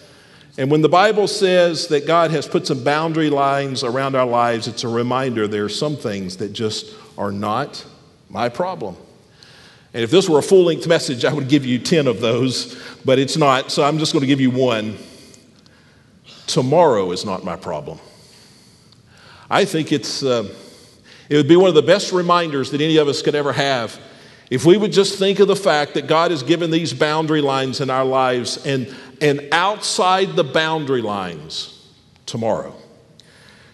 And 0.58 0.72
when 0.72 0.82
the 0.82 0.90
Bible 0.90 1.28
says 1.28 1.88
that 1.88 2.08
God 2.08 2.32
has 2.32 2.48
put 2.48 2.68
some 2.68 2.84
boundary 2.84 3.30
lines 3.30 3.84
around 3.84 4.16
our 4.16 4.26
lives, 4.26 4.68
it's 4.68 4.84
a 4.84 4.88
reminder 4.88 5.48
there 5.48 5.66
are 5.66 5.70
some 5.70 5.96
things 5.96 6.38
that 6.38 6.54
just 6.54 6.94
are 7.18 7.32
not 7.32 7.86
my 8.30 8.50
problem. 8.50 8.96
And 9.94 10.04
if 10.04 10.12
this 10.12 10.28
were 10.28 10.40
a 10.40 10.44
full 10.44 10.66
length 10.66 10.88
message, 10.88 11.24
I 11.24 11.34
would 11.34 11.48
give 11.48 11.66
you 11.66 11.80
10 11.80 12.08
of 12.08 12.20
those, 12.20 12.82
but 13.06 13.18
it's 13.18 13.38
not, 13.38 13.72
so 13.72 13.84
I'm 13.84 13.98
just 13.98 14.12
going 14.12 14.22
to 14.22 14.28
give 14.28 14.42
you 14.42 14.52
one. 14.52 14.98
Tomorrow 16.48 17.12
is 17.12 17.26
not 17.26 17.46
my 17.46 17.56
problem. 17.56 18.00
I 19.50 19.64
think 19.64 19.92
it's, 19.92 20.22
uh, 20.22 20.54
it 21.30 21.38
would 21.38 21.48
be 21.48 21.56
one 21.56 21.70
of 21.70 21.76
the 21.76 21.82
best 21.82 22.12
reminders 22.12 22.72
that 22.72 22.82
any 22.82 22.98
of 22.98 23.08
us 23.08 23.22
could 23.22 23.36
ever 23.36 23.54
have 23.54 24.00
if 24.50 24.66
we 24.66 24.78
would 24.78 24.92
just 24.92 25.18
think 25.18 25.40
of 25.40 25.48
the 25.48 25.56
fact 25.56 25.96
that 25.96 26.08
God 26.08 26.32
has 26.32 26.44
given 26.44 26.72
these 26.72 26.94
boundary 26.94 27.42
lines 27.42 27.82
in 27.82 27.90
our 27.90 28.06
lives 28.06 28.64
and, 28.66 28.94
and 29.22 29.48
outside 29.52 30.36
the 30.36 30.44
boundary 30.44 31.02
lines, 31.02 31.76
tomorrow. 32.26 32.76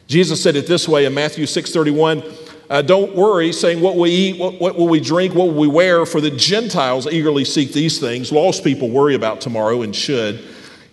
Jesus 0.07 0.41
said 0.41 0.55
it 0.55 0.67
this 0.67 0.87
way 0.87 1.05
in 1.05 1.13
Matthew 1.13 1.45
6 1.45 1.71
31. 1.71 2.23
Uh, 2.69 2.81
don't 2.81 3.15
worry, 3.15 3.51
saying, 3.51 3.81
What 3.81 3.97
we 3.97 4.09
eat, 4.09 4.39
what, 4.39 4.59
what 4.59 4.77
will 4.77 4.87
we 4.87 4.99
drink, 4.99 5.35
what 5.35 5.47
will 5.47 5.59
we 5.59 5.67
wear? 5.67 6.05
For 6.05 6.21
the 6.21 6.31
Gentiles 6.31 7.07
eagerly 7.07 7.43
seek 7.43 7.73
these 7.73 7.99
things. 7.99 8.31
Lost 8.31 8.63
people 8.63 8.89
worry 8.89 9.15
about 9.15 9.41
tomorrow 9.41 9.81
and 9.81 9.95
should. 9.95 10.41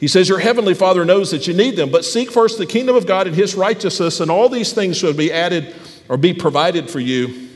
He 0.01 0.09
says, 0.09 0.29
Your 0.29 0.39
heavenly 0.39 0.75
Father 0.75 1.05
knows 1.05 1.31
that 1.31 1.47
you 1.47 1.55
need 1.55 1.77
them, 1.77 1.91
but 1.91 2.05
seek 2.05 2.31
first 2.31 2.59
the 2.59 2.67
kingdom 2.67 2.97
of 2.97 3.07
God 3.07 3.27
and 3.27 3.35
his 3.35 3.55
righteousness, 3.55 4.21
and 4.21 4.31
all 4.31 4.49
these 4.49 4.73
things 4.73 4.97
shall 4.97 5.13
be 5.13 5.33
added 5.33 5.75
or 6.09 6.17
be 6.17 6.35
provided 6.35 6.91
for 6.91 7.01
you. 7.01 7.48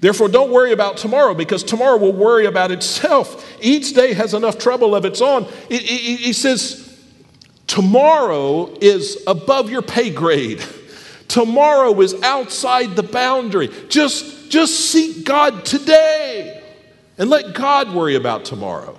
Therefore, 0.00 0.28
don't 0.28 0.50
worry 0.52 0.72
about 0.72 0.96
tomorrow 0.96 1.34
because 1.34 1.64
tomorrow 1.64 1.96
will 1.96 2.12
worry 2.12 2.46
about 2.46 2.70
itself. 2.70 3.44
Each 3.60 3.94
day 3.94 4.12
has 4.14 4.32
enough 4.34 4.58
trouble 4.58 4.94
of 4.94 5.04
its 5.04 5.20
own. 5.20 5.46
He 5.68 6.32
says, 6.32 6.84
Tomorrow 7.66 8.76
is 8.80 9.22
above 9.26 9.70
your 9.70 9.82
pay 9.82 10.10
grade. 10.10 10.62
Tomorrow 11.28 12.00
is 12.00 12.14
outside 12.22 12.96
the 12.96 13.02
boundary. 13.02 13.68
Just, 13.88 14.50
just 14.50 14.90
seek 14.90 15.24
God 15.24 15.64
today 15.66 16.62
and 17.18 17.28
let 17.28 17.54
God 17.54 17.92
worry 17.92 18.14
about 18.14 18.46
tomorrow. 18.46 18.98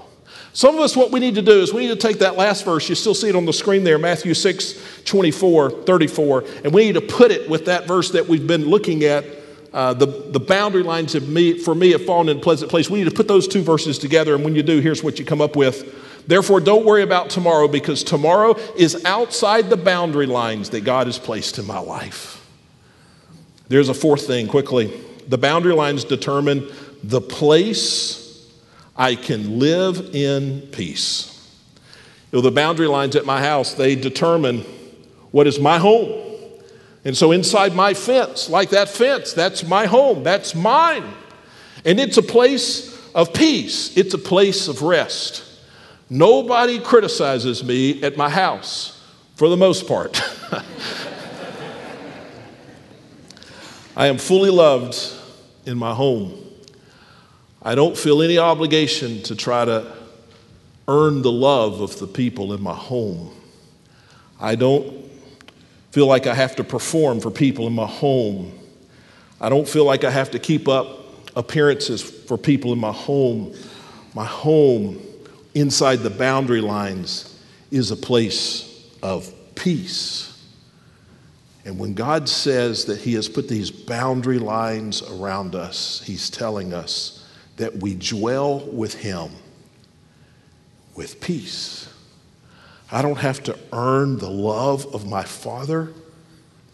Some 0.54 0.76
of 0.76 0.82
us, 0.82 0.96
what 0.96 1.12
we 1.12 1.20
need 1.20 1.36
to 1.36 1.42
do 1.42 1.62
is 1.62 1.74
we 1.74 1.88
need 1.88 2.00
to 2.00 2.08
take 2.08 2.20
that 2.20 2.36
last 2.36 2.66
verse, 2.66 2.90
you 2.90 2.96
still 2.96 3.14
see 3.14 3.30
it 3.30 3.36
on 3.36 3.46
the 3.46 3.54
screen 3.54 3.84
there, 3.84 3.98
Matthew 3.98 4.34
6, 4.34 5.04
24, 5.06 5.72
34, 5.72 6.44
and 6.64 6.74
we 6.74 6.86
need 6.86 6.94
to 6.94 7.02
put 7.02 7.32
it 7.32 7.50
with 7.50 7.66
that 7.66 7.88
verse 7.88 8.12
that 8.12 8.28
we've 8.28 8.46
been 8.46 8.66
looking 8.66 9.04
at. 9.04 9.26
Uh, 9.72 9.94
the, 9.94 10.06
the 10.06 10.40
boundary 10.40 10.84
lines 10.84 11.14
of 11.14 11.28
me, 11.30 11.58
for 11.58 11.76
me 11.76 11.92
have 11.92 12.04
fallen 12.06 12.30
in 12.30 12.38
a 12.38 12.42
pleasant 12.42 12.72
place. 12.72 12.90
We 12.90 13.00
need 13.00 13.10
to 13.10 13.16
put 13.16 13.28
those 13.28 13.48
two 13.48 13.62
verses 13.62 14.00
together, 14.00 14.34
and 14.36 14.44
when 14.44 14.56
you 14.56 14.64
do, 14.64 14.80
here's 14.80 15.04
what 15.04 15.20
you 15.20 15.26
come 15.26 15.42
up 15.42 15.56
with. 15.56 16.28
Therefore, 16.28 16.60
don't 16.60 16.86
worry 16.86 17.04
about 17.04 17.30
tomorrow 17.30 17.68
because 17.68 18.04
tomorrow 18.04 18.56
is 18.76 19.04
outside 19.06 19.70
the 19.70 19.78
boundary 19.78 20.26
lines 20.28 20.70
that 20.72 20.82
God 20.82 21.08
has 21.08 21.18
placed 21.18 21.58
in 21.60 21.66
my 21.66 21.80
life. 21.80 22.46
There's 23.68 23.90
a 23.90 23.94
fourth 23.94 24.26
thing 24.26 24.48
quickly. 24.48 25.02
The 25.28 25.38
boundary 25.38 25.74
lines 25.74 26.04
determine 26.04 26.68
the 27.04 27.22
place 27.22 28.48
I 28.96 29.16
can 29.16 29.60
live 29.60 30.14
in 30.14 30.62
peace. 30.72 31.36
You 32.32 32.38
know, 32.38 32.42
the 32.42 32.52
boundary 32.52 32.88
lines 32.88 33.16
at 33.16 33.26
my 33.26 33.42
house, 33.42 33.74
they 33.74 33.96
determine 33.96 34.66
what 35.32 35.48
is 35.48 35.60
my 35.60 35.78
home. 35.78 36.29
And 37.10 37.17
so 37.17 37.32
inside 37.32 37.74
my 37.74 37.95
fence, 37.95 38.50
like 38.50 38.69
that 38.69 38.88
fence, 38.88 39.34
that's 39.34 39.63
my 39.63 39.88
home, 39.88 40.22
that's 40.22 40.54
mine. 40.54 41.12
And 41.84 42.00
it's 42.00 42.17
a 42.17 42.22
place 42.22 42.95
of 43.15 43.34
peace, 43.34 43.98
it's 43.98 44.13
a 44.13 44.19
place 44.19 44.67
of 44.67 44.84
rest. 44.84 45.43
Nobody 46.08 46.78
criticizes 46.78 47.63
me 47.63 48.04
at 48.04 48.15
my 48.15 48.30
house, 48.30 49.04
for 49.38 49.50
the 49.50 49.58
most 49.58 49.88
part. 49.88 50.22
I 53.98 54.06
am 54.06 54.19
fully 54.19 54.52
loved 54.52 54.95
in 55.65 55.80
my 55.80 55.95
home. 55.95 56.39
I 57.63 57.74
don't 57.74 57.98
feel 57.98 58.22
any 58.22 58.38
obligation 58.38 59.24
to 59.24 59.36
try 59.36 59.65
to 59.65 59.91
earn 60.88 61.24
the 61.24 61.32
love 61.32 61.82
of 61.82 61.98
the 61.98 62.06
people 62.06 62.54
in 62.54 62.62
my 62.62 62.76
home. 62.76 63.32
I 64.39 64.54
don't 64.54 65.09
feel 65.91 66.06
like 66.06 66.28
I 66.28 66.34
have 66.34 66.56
to 66.58 66.63
perform 66.63 67.19
for 67.19 67.32
people 67.32 67.67
in 67.67 67.73
my 67.73 67.88
home. 67.88 68.58
I 69.41 69.49
don't 69.49 69.67
feel 69.67 69.86
like 69.86 70.04
I 70.04 70.12
have 70.12 70.32
to 70.32 70.39
keep 70.39 70.67
up 70.67 70.99
appearances 71.36 72.02
for 72.02 72.38
people 72.38 72.73
in 72.73 72.80
my 72.80 72.91
home. 72.91 73.54
My 74.13 74.25
home 74.25 74.99
inside 75.54 75.97
the 75.97 76.10
boundary 76.10 76.62
lines 76.62 77.39
is 77.71 77.91
a 77.91 77.95
place 77.95 78.88
of 79.02 79.34
peace. 79.56 80.25
And 81.65 81.78
when 81.78 81.93
God 81.93 82.28
says 82.28 82.86
that 82.86 82.99
He 82.99 83.13
has 83.13 83.30
put 83.30 83.47
these 83.47 83.69
boundary 83.69 84.39
lines 84.39 85.02
around 85.04 85.56
us, 85.56 86.02
He's 86.06 86.30
telling 86.30 86.73
us 86.73 87.28
that 87.58 87.75
we 87.78 87.95
dwell 87.95 88.60
with 88.60 88.93
Him 88.93 89.32
with 90.95 91.21
peace. 91.21 91.88
I 92.91 93.02
don't 93.02 93.17
have 93.17 93.43
to 93.43 93.58
earn 93.71 94.17
the 94.17 94.30
love 94.30 94.93
of 94.93 95.08
my 95.08 95.23
Father. 95.23 95.93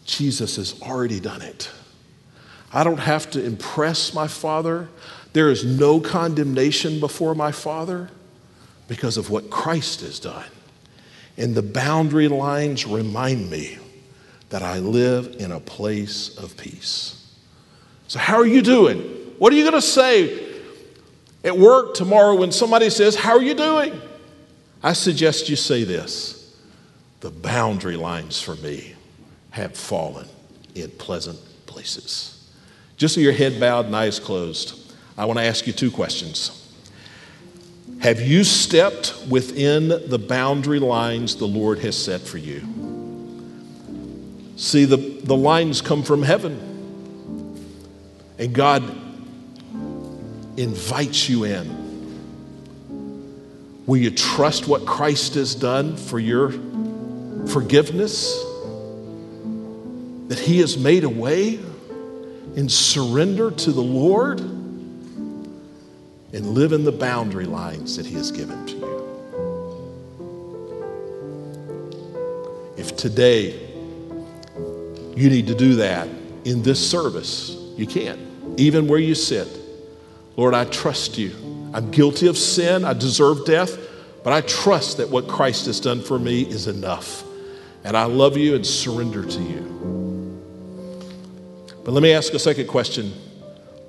Jesus 0.04 0.56
has 0.56 0.80
already 0.82 1.20
done 1.20 1.42
it. 1.42 1.70
I 2.72 2.84
don't 2.84 2.98
have 2.98 3.30
to 3.32 3.44
impress 3.44 4.14
my 4.14 4.26
Father. 4.26 4.88
There 5.32 5.50
is 5.50 5.64
no 5.64 6.00
condemnation 6.00 7.00
before 7.00 7.34
my 7.34 7.52
Father 7.52 8.10
because 8.88 9.16
of 9.16 9.30
what 9.30 9.50
Christ 9.50 10.00
has 10.00 10.18
done. 10.18 10.46
And 11.36 11.54
the 11.54 11.62
boundary 11.62 12.28
lines 12.28 12.86
remind 12.86 13.50
me 13.50 13.78
that 14.48 14.62
I 14.62 14.78
live 14.78 15.36
in 15.38 15.52
a 15.52 15.60
place 15.60 16.36
of 16.38 16.56
peace. 16.56 17.34
So, 18.08 18.18
how 18.18 18.36
are 18.36 18.46
you 18.46 18.62
doing? 18.62 19.00
What 19.38 19.52
are 19.52 19.56
you 19.56 19.64
going 19.64 19.74
to 19.74 19.82
say 19.82 20.54
at 21.44 21.58
work 21.58 21.94
tomorrow 21.94 22.36
when 22.36 22.52
somebody 22.52 22.88
says, 22.88 23.16
How 23.16 23.32
are 23.32 23.42
you 23.42 23.54
doing? 23.54 24.00
I 24.86 24.92
suggest 24.92 25.48
you 25.48 25.56
say 25.56 25.82
this 25.82 26.56
The 27.18 27.30
boundary 27.30 27.96
lines 27.96 28.40
for 28.40 28.54
me 28.54 28.94
have 29.50 29.76
fallen 29.76 30.28
in 30.76 30.92
pleasant 30.92 31.40
places. 31.66 32.48
Just 32.96 33.16
so 33.16 33.20
your 33.20 33.32
head 33.32 33.58
bowed 33.58 33.86
and 33.86 33.96
eyes 33.96 34.20
closed, 34.20 34.94
I 35.18 35.24
want 35.24 35.40
to 35.40 35.44
ask 35.44 35.66
you 35.66 35.72
two 35.72 35.90
questions. 35.90 36.62
Have 37.98 38.20
you 38.20 38.44
stepped 38.44 39.12
within 39.28 39.88
the 39.88 40.20
boundary 40.20 40.78
lines 40.78 41.34
the 41.34 41.48
Lord 41.48 41.80
has 41.80 42.00
set 42.00 42.20
for 42.20 42.38
you? 42.38 42.60
See, 44.54 44.84
the, 44.84 44.98
the 44.98 45.36
lines 45.36 45.80
come 45.80 46.04
from 46.04 46.22
heaven. 46.22 46.60
And 48.38 48.54
God 48.54 48.84
invites 50.56 51.28
you 51.28 51.42
in. 51.42 51.85
Will 53.86 53.98
you 53.98 54.10
trust 54.10 54.66
what 54.66 54.84
Christ 54.84 55.34
has 55.34 55.54
done 55.54 55.96
for 55.96 56.18
your 56.18 56.50
forgiveness? 57.48 58.34
That 60.28 60.38
He 60.38 60.58
has 60.58 60.76
made 60.76 61.04
a 61.04 61.08
way 61.08 61.60
and 62.56 62.70
surrender 62.70 63.50
to 63.50 63.72
the 63.72 63.82
Lord? 63.82 64.40
and 66.36 66.50
live 66.50 66.72
in 66.72 66.84
the 66.84 66.92
boundary 66.92 67.46
lines 67.46 67.96
that 67.96 68.04
He 68.04 68.14
has 68.14 68.30
given 68.30 68.66
to 68.66 68.76
you. 68.76 68.96
If 72.76 72.94
today 72.96 73.58
you 75.16 75.30
need 75.30 75.46
to 75.46 75.54
do 75.54 75.76
that 75.76 76.08
in 76.44 76.62
this 76.62 76.90
service, 76.90 77.56
you 77.76 77.86
can, 77.86 78.54
even 78.58 78.86
where 78.86 78.98
you 78.98 79.14
sit. 79.14 79.48
Lord, 80.36 80.52
I 80.52 80.66
trust 80.66 81.16
you. 81.16 81.30
I'm 81.76 81.90
guilty 81.90 82.26
of 82.26 82.38
sin, 82.38 82.86
I 82.86 82.94
deserve 82.94 83.44
death, 83.44 83.76
but 84.24 84.32
I 84.32 84.40
trust 84.40 84.96
that 84.96 85.10
what 85.10 85.28
Christ 85.28 85.66
has 85.66 85.78
done 85.78 86.00
for 86.00 86.18
me 86.18 86.40
is 86.40 86.68
enough. 86.68 87.22
And 87.84 87.94
I 87.94 88.04
love 88.04 88.38
you 88.38 88.54
and 88.54 88.66
surrender 88.66 89.22
to 89.22 89.42
you. 89.42 90.40
But 91.84 91.92
let 91.92 92.02
me 92.02 92.14
ask 92.14 92.32
a 92.32 92.38
second 92.38 92.68
question. 92.68 93.12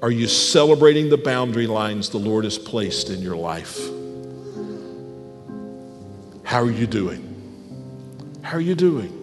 Are 0.01 0.11
you 0.11 0.27
celebrating 0.27 1.09
the 1.09 1.17
boundary 1.17 1.65
lines 1.65 2.09
the 2.09 2.17
Lord 2.17 2.43
has 2.43 2.57
placed 2.57 3.09
in 3.09 3.21
your 3.21 3.37
life? 3.37 3.79
How 6.43 6.61
are 6.61 6.69
you 6.69 6.87
doing? 6.87 7.23
How 8.41 8.57
are 8.57 8.61
you 8.61 8.75
doing? 8.75 9.13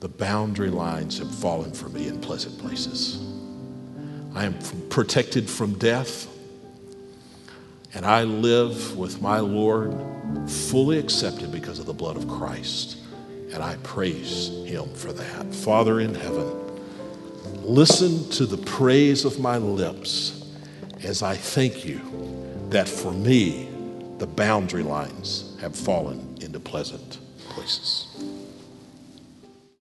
The 0.00 0.08
boundary 0.08 0.70
lines 0.70 1.18
have 1.18 1.32
fallen 1.34 1.74
for 1.74 1.90
me 1.90 2.08
in 2.08 2.18
pleasant 2.18 2.58
places. 2.58 3.31
I 4.34 4.44
am 4.44 4.58
protected 4.88 5.48
from 5.48 5.74
death. 5.74 6.28
And 7.94 8.06
I 8.06 8.24
live 8.24 8.96
with 8.96 9.20
my 9.20 9.40
Lord 9.40 9.94
fully 10.48 10.98
accepted 10.98 11.52
because 11.52 11.78
of 11.78 11.86
the 11.86 11.92
blood 11.92 12.16
of 12.16 12.26
Christ. 12.26 12.96
And 13.52 13.62
I 13.62 13.76
praise 13.82 14.48
him 14.64 14.92
for 14.94 15.12
that. 15.12 15.54
Father 15.54 16.00
in 16.00 16.14
heaven, 16.14 16.50
listen 17.62 18.28
to 18.30 18.46
the 18.46 18.56
praise 18.56 19.26
of 19.26 19.38
my 19.38 19.58
lips 19.58 20.50
as 21.02 21.22
I 21.22 21.34
thank 21.36 21.84
you 21.84 22.00
that 22.70 22.88
for 22.88 23.12
me, 23.12 23.68
the 24.18 24.26
boundary 24.26 24.82
lines 24.82 25.56
have 25.60 25.76
fallen 25.76 26.38
into 26.40 26.58
pleasant 26.58 27.18
places. 27.50 28.06